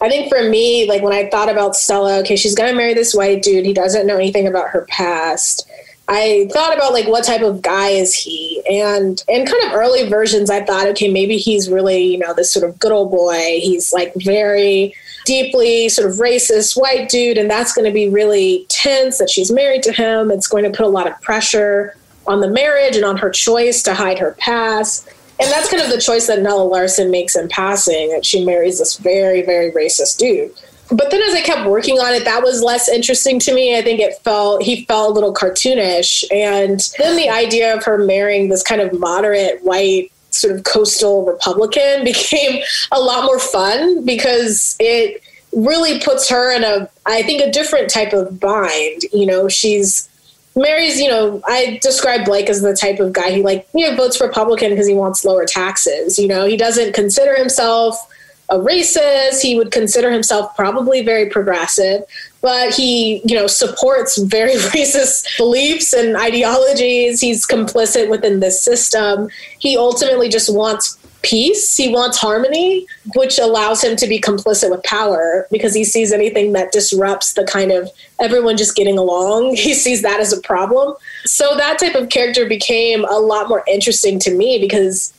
I 0.00 0.08
think 0.08 0.28
for 0.28 0.48
me, 0.48 0.88
like 0.88 1.02
when 1.02 1.12
I 1.12 1.28
thought 1.28 1.48
about 1.48 1.74
Stella, 1.74 2.18
okay, 2.20 2.36
she's 2.36 2.54
gonna 2.54 2.74
marry 2.74 2.94
this 2.94 3.14
white 3.14 3.42
dude. 3.42 3.66
He 3.66 3.74
doesn't 3.74 4.06
know 4.06 4.16
anything 4.16 4.46
about 4.46 4.68
her 4.70 4.86
past. 4.88 5.68
I 6.10 6.48
thought 6.52 6.74
about 6.74 6.92
like 6.92 7.06
what 7.06 7.24
type 7.24 7.42
of 7.42 7.60
guy 7.60 7.88
is 7.88 8.14
he, 8.14 8.62
and 8.70 9.22
in 9.28 9.44
kind 9.44 9.64
of 9.64 9.72
early 9.74 10.08
versions, 10.08 10.48
I 10.48 10.64
thought, 10.64 10.86
okay, 10.88 11.10
maybe 11.12 11.36
he's 11.36 11.68
really 11.68 12.02
you 12.04 12.18
know 12.18 12.32
this 12.32 12.52
sort 12.52 12.68
of 12.68 12.78
good 12.78 12.92
old 12.92 13.10
boy. 13.10 13.58
He's 13.60 13.92
like 13.92 14.14
very 14.16 14.94
deeply 15.28 15.90
sort 15.90 16.10
of 16.10 16.16
racist 16.16 16.80
white 16.80 17.10
dude, 17.10 17.36
and 17.36 17.50
that's 17.50 17.74
going 17.74 17.84
to 17.84 17.92
be 17.92 18.08
really 18.08 18.64
tense 18.70 19.18
that 19.18 19.28
she's 19.28 19.52
married 19.52 19.82
to 19.82 19.92
him. 19.92 20.30
It's 20.30 20.46
going 20.46 20.64
to 20.64 20.70
put 20.70 20.86
a 20.86 20.88
lot 20.88 21.06
of 21.06 21.20
pressure 21.20 21.94
on 22.26 22.40
the 22.40 22.48
marriage 22.48 22.96
and 22.96 23.04
on 23.04 23.18
her 23.18 23.30
choice 23.30 23.82
to 23.82 23.94
hide 23.94 24.18
her 24.18 24.32
past. 24.38 25.08
And 25.40 25.50
that's 25.52 25.70
kind 25.70 25.82
of 25.82 25.90
the 25.90 26.00
choice 26.00 26.26
that 26.26 26.42
Nella 26.42 26.64
Larsen 26.64 27.10
makes 27.10 27.36
in 27.36 27.48
passing 27.48 28.10
that 28.10 28.26
she 28.26 28.44
marries 28.44 28.78
this 28.78 28.96
very, 28.96 29.42
very 29.42 29.70
racist 29.70 30.18
dude. 30.18 30.52
But 30.90 31.10
then 31.10 31.22
as 31.22 31.34
I 31.34 31.42
kept 31.42 31.68
working 31.68 31.98
on 31.98 32.14
it, 32.14 32.24
that 32.24 32.42
was 32.42 32.62
less 32.62 32.88
interesting 32.88 33.38
to 33.40 33.54
me. 33.54 33.76
I 33.76 33.82
think 33.82 34.00
it 34.00 34.14
felt, 34.24 34.62
he 34.62 34.84
felt 34.86 35.10
a 35.10 35.12
little 35.12 35.34
cartoonish. 35.34 36.24
And 36.32 36.80
then 36.98 37.16
the 37.16 37.28
idea 37.28 37.74
of 37.76 37.84
her 37.84 37.98
marrying 37.98 38.48
this 38.48 38.62
kind 38.62 38.80
of 38.80 38.98
moderate 38.98 39.62
white 39.62 40.10
sort 40.30 40.56
of 40.56 40.64
coastal 40.64 41.24
Republican 41.24 42.04
became 42.04 42.62
a 42.90 43.00
lot 43.00 43.24
more 43.24 43.38
fun 43.38 44.04
because 44.04 44.76
it 44.80 45.22
really 45.52 46.00
puts 46.00 46.28
her 46.28 46.54
in 46.54 46.64
a, 46.64 46.88
I 47.06 47.22
think, 47.22 47.42
a 47.42 47.50
different 47.50 47.90
type 47.90 48.12
of 48.12 48.40
bind. 48.40 49.02
You 49.12 49.26
know, 49.26 49.48
she's 49.48 50.08
marries, 50.58 51.00
you 51.00 51.08
know, 51.08 51.40
I 51.46 51.78
describe 51.82 52.24
Blake 52.24 52.50
as 52.50 52.60
the 52.60 52.74
type 52.74 53.00
of 53.00 53.12
guy 53.12 53.32
who, 53.32 53.42
like, 53.42 53.66
you 53.74 53.88
know, 53.88 53.96
votes 53.96 54.20
Republican 54.20 54.70
because 54.70 54.86
he 54.86 54.94
wants 54.94 55.24
lower 55.24 55.44
taxes. 55.44 56.18
You 56.18 56.28
know, 56.28 56.44
he 56.46 56.56
doesn't 56.56 56.94
consider 56.94 57.36
himself 57.36 57.96
a 58.50 58.58
racist. 58.58 59.42
He 59.42 59.56
would 59.56 59.70
consider 59.70 60.10
himself 60.10 60.54
probably 60.56 61.02
very 61.02 61.28
progressive, 61.28 62.02
but 62.40 62.74
he, 62.74 63.20
you 63.24 63.34
know, 63.34 63.46
supports 63.46 64.18
very 64.18 64.54
racist 64.56 65.36
beliefs 65.36 65.92
and 65.92 66.16
ideologies. 66.16 67.20
He's 67.20 67.46
complicit 67.46 68.08
within 68.08 68.40
this 68.40 68.62
system. 68.62 69.28
He 69.58 69.76
ultimately 69.76 70.28
just 70.28 70.52
wants 70.52 70.97
peace. 71.22 71.76
He 71.76 71.88
wants 71.88 72.18
harmony, 72.18 72.86
which 73.14 73.38
allows 73.38 73.82
him 73.82 73.96
to 73.96 74.06
be 74.06 74.20
complicit 74.20 74.70
with 74.70 74.82
power 74.84 75.46
because 75.50 75.74
he 75.74 75.84
sees 75.84 76.12
anything 76.12 76.52
that 76.52 76.72
disrupts 76.72 77.34
the 77.34 77.44
kind 77.44 77.72
of 77.72 77.90
everyone 78.20 78.56
just 78.56 78.76
getting 78.76 78.98
along. 78.98 79.56
He 79.68 79.74
sees 79.74 80.02
that 80.02 80.20
as 80.20 80.32
a 80.32 80.40
problem. 80.40 80.94
So 81.24 81.56
that 81.56 81.78
type 81.78 81.94
of 81.94 82.08
character 82.08 82.46
became 82.46 83.04
a 83.04 83.18
lot 83.18 83.48
more 83.48 83.64
interesting 83.68 84.18
to 84.20 84.34
me 84.34 84.58
because 84.58 85.12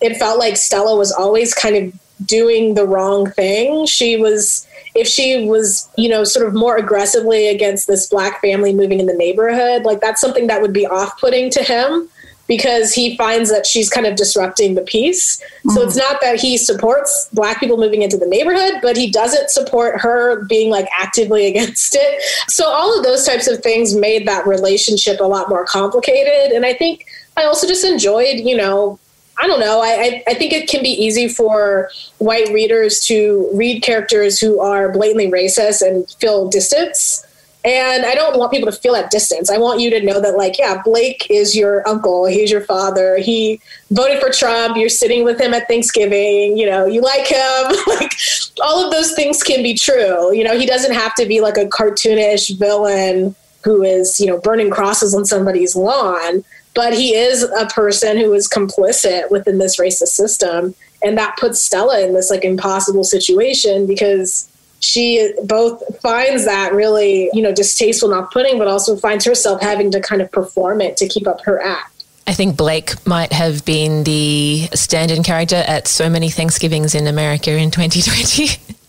it 0.00 0.16
felt 0.16 0.38
like 0.38 0.56
Stella 0.56 0.96
was 0.96 1.12
always 1.12 1.54
kind 1.54 1.76
of 1.76 2.26
doing 2.26 2.74
the 2.74 2.86
wrong 2.86 3.30
thing. 3.30 3.86
She 3.86 4.16
was 4.16 4.66
if 4.94 5.06
she 5.06 5.46
was, 5.46 5.88
you 5.96 6.08
know, 6.08 6.22
sort 6.24 6.46
of 6.46 6.54
more 6.54 6.76
aggressively 6.76 7.48
against 7.48 7.86
this 7.86 8.06
black 8.08 8.40
family 8.40 8.74
moving 8.74 9.00
in 9.00 9.06
the 9.06 9.14
neighborhood, 9.14 9.84
like 9.84 10.00
that's 10.00 10.20
something 10.20 10.48
that 10.48 10.60
would 10.60 10.72
be 10.72 10.86
off-putting 10.86 11.50
to 11.50 11.62
him 11.62 12.10
because 12.46 12.92
he 12.92 13.16
finds 13.16 13.50
that 13.50 13.66
she's 13.66 13.88
kind 13.88 14.06
of 14.06 14.16
disrupting 14.16 14.74
the 14.74 14.82
peace. 14.82 15.40
Mm-hmm. 15.40 15.70
So 15.70 15.82
it's 15.82 15.96
not 15.96 16.20
that 16.20 16.40
he 16.40 16.58
supports 16.58 17.28
black 17.32 17.60
people 17.60 17.76
moving 17.76 18.02
into 18.02 18.16
the 18.16 18.26
neighborhood, 18.26 18.80
but 18.82 18.96
he 18.96 19.10
doesn't 19.10 19.50
support 19.50 20.00
her 20.00 20.44
being 20.44 20.70
like 20.70 20.88
actively 20.98 21.46
against 21.50 21.94
it. 21.94 22.22
So 22.48 22.66
all 22.66 22.96
of 22.96 23.04
those 23.04 23.24
types 23.24 23.48
of 23.48 23.62
things 23.62 23.94
made 23.94 24.26
that 24.26 24.46
relationship 24.46 25.20
a 25.20 25.24
lot 25.24 25.48
more 25.48 25.64
complicated. 25.64 26.52
And 26.52 26.66
I 26.66 26.74
think 26.74 27.06
I 27.36 27.44
also 27.44 27.66
just 27.66 27.84
enjoyed, 27.84 28.40
you 28.40 28.56
know, 28.56 28.98
I 29.38 29.46
don't 29.46 29.60
know. 29.60 29.80
I, 29.82 30.22
I 30.26 30.34
think 30.34 30.52
it 30.52 30.68
can 30.68 30.82
be 30.82 30.90
easy 30.90 31.26
for 31.26 31.90
white 32.18 32.48
readers 32.52 33.00
to 33.06 33.50
read 33.54 33.82
characters 33.82 34.38
who 34.38 34.60
are 34.60 34.92
blatantly 34.92 35.30
racist 35.30 35.80
and 35.80 36.08
feel 36.20 36.48
distance. 36.48 37.26
And 37.64 38.04
I 38.04 38.14
don't 38.14 38.38
want 38.38 38.50
people 38.50 38.70
to 38.70 38.76
feel 38.76 38.92
that 38.94 39.10
distance. 39.10 39.48
I 39.48 39.56
want 39.56 39.80
you 39.80 39.88
to 39.90 40.02
know 40.02 40.20
that, 40.20 40.36
like, 40.36 40.58
yeah, 40.58 40.82
Blake 40.82 41.28
is 41.30 41.56
your 41.56 41.86
uncle. 41.88 42.26
He's 42.26 42.50
your 42.50 42.62
father. 42.62 43.18
He 43.18 43.60
voted 43.90 44.20
for 44.20 44.30
Trump. 44.30 44.76
You're 44.76 44.88
sitting 44.88 45.22
with 45.22 45.40
him 45.40 45.54
at 45.54 45.68
Thanksgiving. 45.68 46.58
You 46.58 46.66
know, 46.66 46.86
you 46.86 47.00
like 47.00 47.28
him. 47.28 47.72
like, 47.86 48.12
all 48.60 48.84
of 48.84 48.90
those 48.90 49.12
things 49.14 49.44
can 49.44 49.62
be 49.62 49.74
true. 49.74 50.34
You 50.34 50.42
know, 50.42 50.58
he 50.58 50.66
doesn't 50.66 50.92
have 50.92 51.14
to 51.14 51.26
be 51.26 51.40
like 51.40 51.56
a 51.56 51.66
cartoonish 51.66 52.58
villain 52.58 53.36
who 53.62 53.84
is, 53.84 54.18
you 54.18 54.26
know, 54.26 54.40
burning 54.40 54.70
crosses 54.70 55.14
on 55.14 55.24
somebody's 55.24 55.76
lawn 55.76 56.42
but 56.74 56.94
he 56.94 57.14
is 57.14 57.42
a 57.42 57.66
person 57.66 58.16
who 58.16 58.32
is 58.32 58.48
complicit 58.48 59.30
within 59.30 59.58
this 59.58 59.78
racist 59.78 60.08
system 60.08 60.74
and 61.02 61.18
that 61.18 61.36
puts 61.38 61.60
stella 61.60 62.00
in 62.00 62.14
this 62.14 62.30
like 62.30 62.44
impossible 62.44 63.04
situation 63.04 63.86
because 63.86 64.48
she 64.82 65.32
both 65.44 65.82
finds 66.00 66.44
that 66.44 66.74
really 66.74 67.30
you 67.32 67.40
know 67.40 67.52
distasteful 67.52 68.12
and 68.12 68.22
off-putting 68.22 68.58
but 68.58 68.68
also 68.68 68.96
finds 68.96 69.24
herself 69.24 69.60
having 69.62 69.90
to 69.90 70.00
kind 70.00 70.20
of 70.20 70.30
perform 70.30 70.80
it 70.80 70.96
to 70.96 71.08
keep 71.08 71.26
up 71.26 71.40
her 71.42 71.62
act 71.62 71.92
I 72.26 72.34
think 72.34 72.56
Blake 72.56 73.04
might 73.06 73.32
have 73.32 73.64
been 73.64 74.04
the 74.04 74.68
stand-in 74.74 75.24
character 75.24 75.56
at 75.56 75.88
so 75.88 76.08
many 76.08 76.30
Thanksgivings 76.30 76.94
in 76.94 77.08
America 77.08 77.50
in 77.50 77.72
2020. 77.72 78.44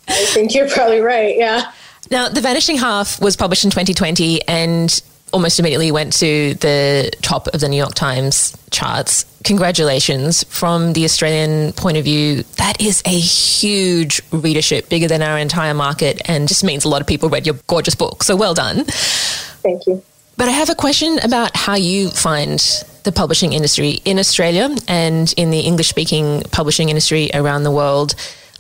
I 0.07 0.25
think 0.27 0.53
you're 0.53 0.69
probably 0.69 0.99
right. 0.99 1.35
Yeah. 1.35 1.71
Now, 2.11 2.29
The 2.29 2.41
Vanishing 2.41 2.77
Half 2.77 3.19
was 3.21 3.35
published 3.35 3.63
in 3.63 3.71
2020 3.71 4.47
and 4.47 5.01
almost 5.33 5.59
immediately 5.59 5.91
went 5.91 6.13
to 6.13 6.53
the 6.55 7.11
top 7.21 7.47
of 7.47 7.59
the 7.59 7.67
New 7.67 7.77
York 7.77 7.95
Times 7.95 8.55
charts. 8.71 9.25
Congratulations. 9.43 10.43
From 10.45 10.93
the 10.93 11.03
Australian 11.03 11.73
point 11.73 11.97
of 11.97 12.05
view, 12.05 12.43
that 12.57 12.79
is 12.79 13.01
a 13.05 13.19
huge 13.19 14.21
readership, 14.31 14.87
bigger 14.87 15.07
than 15.07 15.21
our 15.21 15.37
entire 15.37 15.73
market, 15.73 16.21
and 16.25 16.47
just 16.47 16.63
means 16.63 16.85
a 16.85 16.89
lot 16.89 17.01
of 17.01 17.07
people 17.07 17.29
read 17.29 17.45
your 17.45 17.55
gorgeous 17.67 17.95
book. 17.95 18.23
So 18.23 18.35
well 18.35 18.53
done. 18.53 18.85
Thank 18.85 19.85
you. 19.87 20.01
But 20.37 20.47
I 20.47 20.51
have 20.51 20.69
a 20.69 20.75
question 20.75 21.19
about 21.19 21.55
how 21.55 21.75
you 21.75 22.09
find 22.09 22.59
the 23.03 23.11
publishing 23.11 23.53
industry 23.53 23.99
in 24.05 24.17
Australia 24.17 24.75
and 24.87 25.33
in 25.35 25.51
the 25.51 25.59
English 25.59 25.89
speaking 25.89 26.43
publishing 26.51 26.89
industry 26.89 27.29
around 27.33 27.63
the 27.63 27.71
world. 27.71 28.15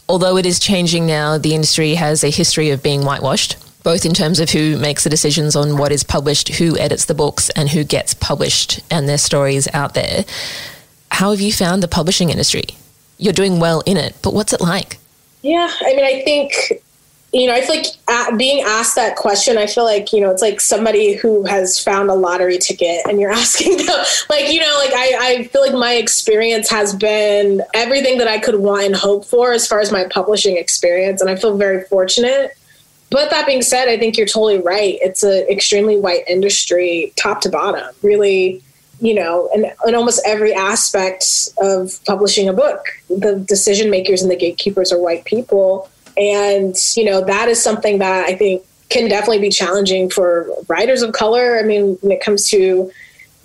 Although 0.09 0.37
it 0.37 0.45
is 0.45 0.59
changing 0.59 1.07
now, 1.07 1.37
the 1.37 1.55
industry 1.55 1.95
has 1.95 2.23
a 2.23 2.29
history 2.29 2.71
of 2.71 2.83
being 2.83 3.05
whitewashed 3.05 3.57
both 3.83 4.05
in 4.05 4.13
terms 4.13 4.39
of 4.39 4.49
who 4.49 4.77
makes 4.77 5.03
the 5.03 5.09
decisions 5.09 5.55
on 5.55 5.77
what 5.77 5.91
is 5.91 6.03
published, 6.03 6.49
who 6.55 6.77
edits 6.77 7.05
the 7.05 7.13
books, 7.13 7.49
and 7.51 7.69
who 7.69 7.83
gets 7.83 8.13
published 8.13 8.81
and 8.89 9.07
their 9.07 9.17
stories 9.17 9.67
out 9.73 9.93
there. 9.93 10.25
How 11.11 11.31
have 11.31 11.41
you 11.41 11.53
found 11.53 11.83
the 11.83 11.87
publishing 11.87 12.29
industry? 12.29 12.63
You're 13.17 13.33
doing 13.33 13.59
well 13.59 13.81
in 13.85 13.97
it, 13.97 14.15
but 14.21 14.33
what's 14.33 14.53
it 14.53 14.61
like? 14.61 14.97
Yeah, 15.41 15.69
I 15.81 15.93
mean, 15.93 16.05
I 16.05 16.21
think 16.23 16.81
you 17.33 17.47
know, 17.47 17.53
I 17.53 17.61
feel 17.61 17.77
like 17.77 17.87
uh, 18.07 18.35
being 18.37 18.63
asked 18.63 18.95
that 18.95 19.15
question, 19.15 19.57
I 19.57 19.65
feel 19.65 19.85
like, 19.85 20.13
you 20.13 20.21
know, 20.21 20.29
it's 20.29 20.41
like 20.41 20.61
somebody 20.61 21.15
who 21.15 21.43
has 21.45 21.79
found 21.79 22.11
a 22.11 22.13
lottery 22.13 22.59
ticket 22.59 23.01
and 23.07 23.19
you're 23.19 23.31
asking 23.43 23.77
them, 23.77 24.05
like, 24.29 24.53
you 24.53 24.61
know, 24.61 24.75
like 24.77 24.93
I, 24.93 25.17
I 25.19 25.43
feel 25.45 25.61
like 25.61 25.73
my 25.73 25.93
experience 25.93 26.69
has 26.69 26.93
been 26.93 27.63
everything 27.73 28.19
that 28.19 28.27
I 28.27 28.37
could 28.37 28.57
want 28.57 28.85
and 28.85 28.95
hope 28.95 29.25
for 29.25 29.51
as 29.51 29.67
far 29.67 29.79
as 29.79 29.91
my 29.91 30.05
publishing 30.11 30.57
experience. 30.57 31.21
And 31.21 31.29
I 31.29 31.35
feel 31.35 31.57
very 31.57 31.83
fortunate. 31.85 32.55
But 33.13 33.29
that 33.29 33.45
being 33.45 33.61
said, 33.61 33.87
I 33.87 33.97
think 33.97 34.17
you're 34.17 34.25
totally 34.25 34.59
right. 34.59 34.97
It's 34.99 35.21
an 35.21 35.45
extremely 35.47 35.99
white 35.99 36.23
industry, 36.27 37.13
top 37.15 37.41
to 37.41 37.49
bottom. 37.49 37.93
Really, 38.01 38.63
you 39.01 39.13
know, 39.13 39.49
and 39.53 39.71
in 39.85 39.93
almost 39.93 40.19
every 40.25 40.51
aspect 40.51 41.25
of 41.59 42.03
publishing 42.05 42.49
a 42.49 42.53
book, 42.53 42.83
the 43.09 43.35
decision 43.47 43.91
makers 43.91 44.23
and 44.23 44.31
the 44.31 44.35
gatekeepers 44.35 44.91
are 44.91 44.97
white 44.97 45.25
people. 45.25 45.91
And, 46.17 46.75
you 46.95 47.05
know, 47.05 47.23
that 47.23 47.49
is 47.49 47.61
something 47.61 47.99
that 47.99 48.25
I 48.25 48.35
think 48.35 48.65
can 48.89 49.07
definitely 49.09 49.39
be 49.39 49.49
challenging 49.49 50.09
for 50.09 50.49
writers 50.67 51.03
of 51.03 51.13
color. 51.13 51.59
I 51.59 51.63
mean, 51.63 51.99
when 52.01 52.11
it 52.11 52.19
comes 52.19 52.49
to 52.49 52.91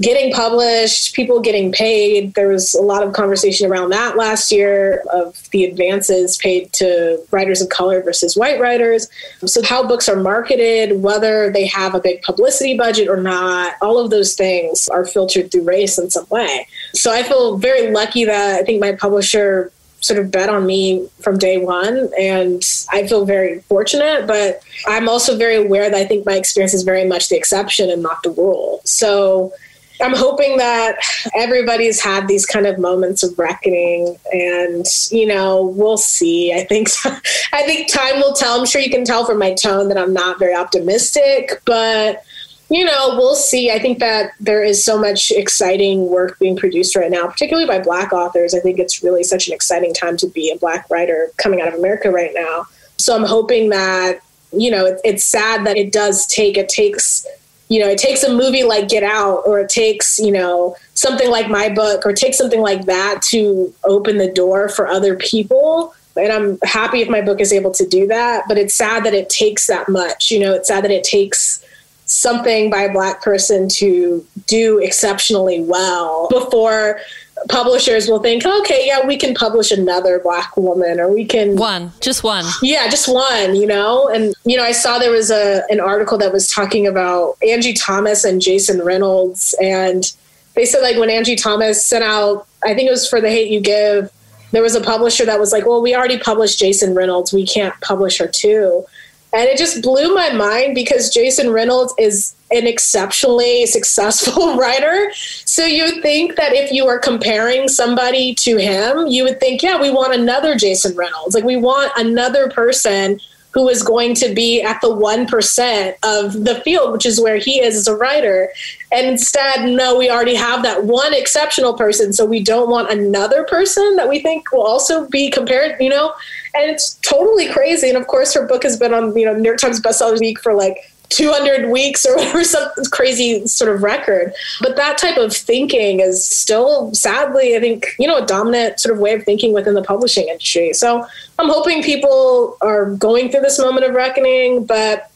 getting 0.01 0.33
published, 0.33 1.15
people 1.15 1.41
getting 1.41 1.73
paid. 1.73 2.35
There 2.35 2.49
was 2.49 2.75
a 2.75 2.83
lot 2.83 3.03
of 3.03 3.13
conversation 3.13 3.71
around 3.71 3.91
that 3.91 4.17
last 4.17 4.53
year 4.53 5.03
of 5.13 5.49
the 5.51 5.65
advances 5.65 6.37
paid 6.37 6.73
to 6.75 7.19
writers 7.31 7.61
of 7.61 7.69
color 7.69 8.03
versus 8.03 8.37
white 8.37 8.61
writers. 8.61 9.09
So, 9.45 9.63
how 9.63 9.87
books 9.87 10.09
are 10.09 10.17
marketed, 10.17 11.03
whether 11.03 11.51
they 11.51 11.67
have 11.67 11.95
a 11.95 12.01
big 12.01 12.23
publicity 12.23 12.77
budget 12.77 13.09
or 13.09 13.17
not, 13.17 13.75
all 13.83 13.99
of 13.99 14.11
those 14.11 14.35
things 14.35 14.89
are 14.89 15.05
filtered 15.05 15.51
through 15.51 15.65
race 15.65 15.99
in 15.99 16.11
some 16.11 16.27
way. 16.31 16.67
So, 16.95 17.13
I 17.13 17.23
feel 17.25 17.59
very 17.59 17.91
lucky 17.91 18.25
that 18.25 18.61
I 18.61 18.63
think 18.63 18.81
my 18.81 18.93
publisher 18.93 19.73
sort 20.01 20.21
of 20.21 20.31
bet 20.31 20.49
on 20.49 20.65
me 20.65 21.09
from 21.23 21.37
day 21.39 21.59
one 21.59 22.09
and 22.17 22.63
i 22.93 23.05
feel 23.09 23.25
very 23.25 23.59
fortunate 23.63 24.29
but 24.29 24.63
i'm 24.87 25.09
also 25.09 25.37
very 25.37 25.57
aware 25.57 25.91
that 25.91 25.99
i 25.99 26.05
think 26.05 26.25
my 26.25 26.35
experience 26.35 26.73
is 26.73 26.85
very 26.85 27.05
much 27.05 27.29
the 27.29 27.37
exception 27.37 27.91
and 27.91 28.01
not 28.01 28.23
the 28.23 28.31
rule 28.31 28.81
so 28.85 29.53
I'm 30.01 30.15
hoping 30.15 30.59
that 30.59 30.97
everybody's 31.35 32.01
had 32.01 32.29
these 32.29 32.47
kind 32.47 32.67
of 32.67 32.79
moments 32.79 33.23
of 33.23 33.39
reckoning 33.39 34.17
and 34.33 34.87
you 35.11 35.27
know 35.27 35.67
we'll 35.77 35.97
see. 35.97 36.53
I 36.53 36.65
think 36.65 36.89
I 37.05 37.63
think 37.65 37.93
time 37.93 38.17
will 38.17 38.33
tell. 38.33 38.59
I'm 38.59 38.67
sure 38.67 38.81
you 38.81 38.91
can 38.91 39.05
tell 39.05 39.25
from 39.25 39.39
my 39.39 39.55
tone 39.55 39.89
that 39.89 39.99
I'm 39.99 40.13
not 40.13 40.39
very 40.39 40.55
optimistic 40.55 41.63
but 41.65 42.23
you 42.71 42.85
know 42.85 43.15
we'll 43.17 43.35
see. 43.35 43.71
I 43.71 43.79
think 43.79 43.99
that 43.99 44.33
there 44.39 44.63
is 44.63 44.85
so 44.85 44.99
much 44.99 45.31
exciting 45.31 46.09
work 46.09 46.39
being 46.39 46.57
produced 46.57 46.95
right 46.95 47.11
now 47.11 47.27
particularly 47.27 47.67
by 47.67 47.81
black 47.81 48.13
authors. 48.13 48.55
I 48.55 48.61
think 48.61 48.79
it's 48.79 49.03
really 49.03 49.25
such 49.25 49.49
an 49.49 49.55
exciting 49.55 49.95
time 49.95 50.17
to 50.19 50.29
be 50.29 50.51
a 50.51 50.59
black 50.59 50.89
writer 50.91 51.33
coming 51.39 51.61
out 51.61 51.69
of 51.69 51.75
America 51.75 52.11
right 52.11 52.33
now. 52.35 52.67
So 52.99 53.17
I'm 53.17 53.25
hoping 53.25 53.71
that 53.71 54.21
you 54.53 54.71
know 54.71 54.87
it, 54.87 55.01
it's 55.05 55.25
sad 55.25 55.67
that 55.67 55.77
it 55.77 55.93
does 55.93 56.27
take 56.27 56.57
it 56.57 56.69
takes 56.69 57.27
you 57.69 57.81
know, 57.81 57.89
it 57.89 57.99
takes 57.99 58.23
a 58.23 58.33
movie 58.33 58.65
like 58.65 58.89
Get 58.89 59.03
Out 59.03 59.43
or 59.47 59.61
it 59.61 59.69
takes, 59.69 60.19
you 60.19 60.33
know, 60.33 60.77
something 60.95 61.31
like 61.31 61.49
my 61.49 61.69
book 61.69 62.07
or 62.07 62.13
take 62.13 62.35
something 62.35 62.61
like 62.61 62.87
that 62.87 63.23
to 63.23 63.73
open 63.85 64.17
the 64.17 64.31
door 64.31 64.69
for 64.69 64.87
other 64.87 65.17
people. 65.17 65.95
And 66.17 66.33
I'm 66.33 66.59
happy 66.63 67.01
if 67.01 67.09
my 67.09 67.21
book 67.21 67.41
is 67.41 67.53
able 67.53 67.71
to 67.73 67.87
do 67.87 68.07
that, 68.09 68.45
but 68.49 68.59
it's 68.59 68.75
sad 68.75 69.05
that 69.05 69.15
it 69.15 69.29
takes 69.29 69.67
that 69.67 69.89
much. 69.89 70.31
You 70.31 70.41
know, 70.41 70.55
it's 70.55 70.69
sad 70.69 70.83
that 70.85 70.91
it 70.91 71.05
takes 71.05 71.65
something 72.07 72.71
by 72.71 72.83
a 72.83 72.93
black 72.93 73.23
person 73.23 73.69
to 73.69 74.27
do 74.47 74.79
exceptionally 74.79 75.61
well 75.63 76.27
before 76.31 77.01
publishers 77.49 78.09
will 78.09 78.21
think, 78.21 78.45
okay, 78.45 78.87
yeah, 78.87 79.07
we 79.07 79.17
can 79.17 79.35
publish 79.35 79.71
another 79.71 80.19
black 80.19 80.57
woman 80.57 81.01
or 81.01 81.13
we 81.13 81.25
can 81.25 81.57
one, 81.57 81.93
just 82.01 82.23
one. 82.25 82.45
Yeah, 82.63 82.89
just 82.89 83.13
one, 83.13 83.55
you 83.55 83.67
know? 83.67 84.09
And 84.09 84.35
you 84.45 84.57
know, 84.57 84.65
I 84.65 84.73
saw 84.73 84.99
there 84.99 85.11
was 85.11 85.31
a 85.31 85.63
an 85.71 85.81
article 85.81 86.19
that 86.19 86.33
was 86.33 86.49
talking 86.49 86.87
about 86.87 87.37
Angie 87.47 87.75
Thomas 87.75 88.25
and 88.25 88.41
Jason 88.41 88.83
Reynolds 88.83 89.55
and 89.61 90.13
they 90.55 90.65
said 90.65 90.81
like 90.81 90.97
when 90.97 91.11
Angie 91.11 91.37
Thomas 91.37 91.85
sent 91.85 92.03
out 92.03 92.47
I 92.65 92.75
think 92.75 92.89
it 92.89 92.91
was 92.91 93.09
for 93.09 93.21
The 93.21 93.31
Hate 93.31 93.51
You 93.51 93.61
Give, 93.61 94.11
there 94.51 94.63
was 94.63 94.75
a 94.75 94.81
publisher 94.81 95.25
that 95.27 95.39
was 95.39 95.53
like, 95.53 95.67
"Well, 95.67 95.83
we 95.83 95.95
already 95.95 96.19
published 96.19 96.59
Jason 96.59 96.95
Reynolds. 96.95 97.33
We 97.33 97.47
can't 97.47 97.79
publish 97.81 98.19
her 98.19 98.27
too." 98.27 98.85
And 99.33 99.45
it 99.45 99.59
just 99.59 99.83
blew 99.83 100.15
my 100.15 100.33
mind 100.33 100.75
because 100.75 101.11
Jason 101.11 101.51
Reynolds 101.51 101.95
is 101.99 102.35
an 102.51 102.67
exceptionally 102.67 103.67
successful 103.67 104.57
writer. 104.59 105.11
So 105.45 105.65
you 105.65 105.85
would 105.85 106.03
think 106.03 106.37
that 106.37 106.55
if 106.55 106.73
you 106.73 106.87
were 106.87 106.99
comparing 106.99 107.69
somebody 107.69 108.35
to 108.37 108.57
him, 108.57 109.07
you 109.07 109.25
would 109.25 109.41
think, 109.41 109.63
yeah, 109.63 109.81
we 109.81 109.91
want 109.91 110.15
another 110.15 110.57
Jason 110.57 110.97
Reynolds. 110.97 111.35
Like 111.35 111.45
we 111.45 111.57
want 111.57 111.93
another 111.97 112.49
person 112.49 113.21
who 113.53 113.69
is 113.69 113.83
going 113.83 114.15
to 114.15 114.33
be 114.35 114.63
at 114.63 114.81
the 114.81 114.89
1% 114.89 115.95
of 116.03 116.45
the 116.45 116.61
field, 116.65 116.93
which 116.93 117.07
is 117.07 117.21
where 117.21 117.39
he 117.39 117.61
is 117.61 117.77
as 117.77 117.87
a 117.89 117.97
writer. 117.97 118.51
And 118.93 119.07
instead, 119.07 119.69
no, 119.69 119.97
we 119.97 120.11
already 120.11 120.35
have 120.35 120.63
that 120.63 120.85
one 120.85 121.15
exceptional 121.15 121.75
person. 121.75 122.13
So 122.13 122.25
we 122.27 122.43
don't 122.43 122.71
want 122.71 122.91
another 122.91 123.45
person 123.45 123.97
that 123.97 124.09
we 124.09 124.21
think 124.21 124.53
will 124.53 124.67
also 124.67 125.09
be 125.09 125.31
compared, 125.31 125.81
you 125.81 125.89
know? 125.89 126.13
And 126.55 126.71
it's 126.71 126.95
totally 126.97 127.49
crazy. 127.49 127.89
And 127.89 127.99
of 127.99 128.07
course, 128.07 128.35
her 128.35 128.47
book 128.47 128.63
has 128.63 128.77
been 128.77 128.95
on, 128.95 129.17
you 129.17 129.25
know, 129.25 129.35
New 129.35 129.45
York 129.45 129.59
Times 129.59 129.81
bestseller 129.81 130.19
week 130.19 130.41
for 130.41 130.55
like 130.55 130.79
200 131.11 131.71
weeks 131.71 132.05
or 132.05 132.17
whatever, 132.17 132.45
some 132.45 132.71
crazy 132.91 133.47
sort 133.47 133.75
of 133.75 133.83
record. 133.83 134.33
But 134.61 134.77
that 134.77 134.99
type 134.99 135.17
of 135.17 135.35
thinking 135.35 136.01
is 136.01 136.25
still, 136.25 136.95
sadly, 136.95 137.57
I 137.57 137.61
think, 137.61 137.87
you 137.99 138.07
know, 138.07 138.23
a 138.23 138.27
dominant 138.27 138.81
sort 138.81 138.95
of 138.95 139.01
way 139.01 139.15
of 139.15 139.25
thinking 139.25 139.53
within 139.53 139.75
the 139.75 139.83
publishing 139.83 140.29
industry. 140.29 140.73
So 140.73 141.07
I'm 141.39 141.49
hoping 141.49 141.83
people 141.83 142.57
are 142.61 142.91
going 142.95 143.31
through 143.31 143.43
this 143.43 143.59
moment 143.59 143.87
of 143.87 143.95
reckoning, 143.95 144.65
but 144.65 145.11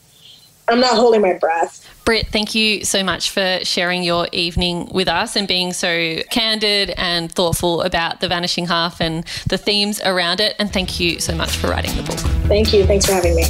I'm 0.68 0.80
not 0.80 0.94
holding 0.94 1.20
my 1.20 1.34
breath. 1.34 1.88
Brit, 2.04 2.26
thank 2.26 2.56
you 2.56 2.84
so 2.84 3.04
much 3.04 3.30
for 3.30 3.60
sharing 3.62 4.02
your 4.02 4.26
evening 4.32 4.88
with 4.92 5.06
us 5.06 5.36
and 5.36 5.46
being 5.46 5.72
so 5.72 6.18
candid 6.30 6.90
and 6.96 7.30
thoughtful 7.30 7.82
about 7.82 8.20
the 8.20 8.26
vanishing 8.26 8.66
half 8.66 9.00
and 9.00 9.24
the 9.46 9.56
themes 9.56 10.00
around 10.04 10.40
it. 10.40 10.56
And 10.58 10.72
thank 10.72 10.98
you 10.98 11.20
so 11.20 11.32
much 11.32 11.56
for 11.56 11.68
writing 11.68 11.94
the 11.96 12.02
book. 12.02 12.18
Thank 12.48 12.72
you. 12.72 12.84
Thanks 12.86 13.06
for 13.06 13.12
having 13.12 13.36
me. 13.36 13.44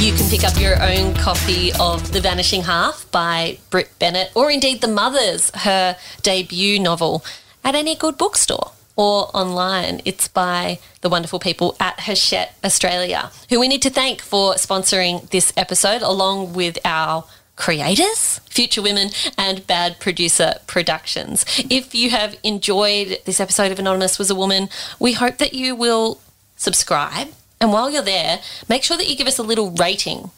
You 0.00 0.12
can 0.12 0.30
pick 0.30 0.44
up 0.44 0.56
your 0.60 0.80
own 0.80 1.14
copy 1.14 1.72
of 1.80 2.12
The 2.12 2.20
Vanishing 2.20 2.62
Half 2.62 3.10
by 3.10 3.58
Brit 3.70 3.90
Bennett, 3.98 4.30
or 4.36 4.50
indeed 4.50 4.80
The 4.80 4.88
Mothers, 4.88 5.50
her 5.54 5.96
debut 6.22 6.78
novel, 6.78 7.24
at 7.64 7.74
any 7.74 7.96
good 7.96 8.16
bookstore 8.16 8.70
or 8.96 9.30
online. 9.34 10.00
It's 10.04 10.28
by 10.28 10.78
the 11.00 11.08
wonderful 11.08 11.38
people 11.38 11.76
at 11.80 12.00
Hachette 12.00 12.54
Australia, 12.64 13.30
who 13.48 13.60
we 13.60 13.68
need 13.68 13.82
to 13.82 13.90
thank 13.90 14.20
for 14.20 14.54
sponsoring 14.54 15.28
this 15.30 15.52
episode, 15.56 16.02
along 16.02 16.52
with 16.52 16.78
our 16.84 17.24
creators, 17.56 18.40
Future 18.50 18.82
Women, 18.82 19.10
and 19.38 19.66
Bad 19.66 20.00
Producer 20.00 20.54
Productions. 20.66 21.44
If 21.70 21.94
you 21.94 22.10
have 22.10 22.36
enjoyed 22.42 23.18
this 23.24 23.40
episode 23.40 23.72
of 23.72 23.78
Anonymous 23.78 24.18
Was 24.18 24.30
a 24.30 24.34
Woman, 24.34 24.68
we 24.98 25.12
hope 25.12 25.38
that 25.38 25.54
you 25.54 25.74
will 25.74 26.20
subscribe. 26.56 27.28
And 27.60 27.72
while 27.72 27.90
you're 27.90 28.02
there, 28.02 28.40
make 28.68 28.82
sure 28.82 28.96
that 28.96 29.08
you 29.08 29.16
give 29.16 29.26
us 29.26 29.38
a 29.38 29.42
little 29.42 29.70
rating 29.70 30.30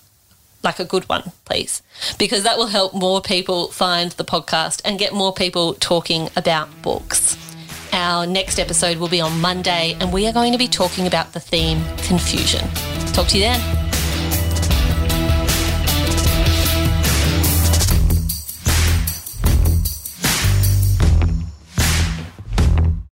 like 0.63 0.79
a 0.81 0.85
good 0.85 1.09
one, 1.09 1.33
please, 1.45 1.83
because 2.19 2.43
that 2.43 2.59
will 2.59 2.67
help 2.67 2.93
more 2.93 3.21
people 3.21 3.69
find 3.69 4.13
the 4.13 4.25
podcast 4.25 4.83
and 4.85 4.99
get 4.99 5.13
more 5.15 5.33
people 5.33 5.75
talking 5.75 6.29
about 6.37 6.83
books. 6.83 7.46
Our 7.93 8.27
next 8.27 8.59
episode 8.59 8.99
will 8.99 9.09
be 9.09 9.21
on 9.21 9.41
Monday, 9.41 9.97
and 10.01 10.13
we 10.13 10.27
are 10.27 10.33
going 10.33 10.53
to 10.53 10.59
be 10.59 10.69
talking 10.69 11.07
about 11.07 11.33
the 11.33 11.41
theme 11.41 11.83
confusion. 11.99 12.69
Talk 13.13 13.29
to 13.29 13.39
you 13.39 13.45
then. 13.45 13.86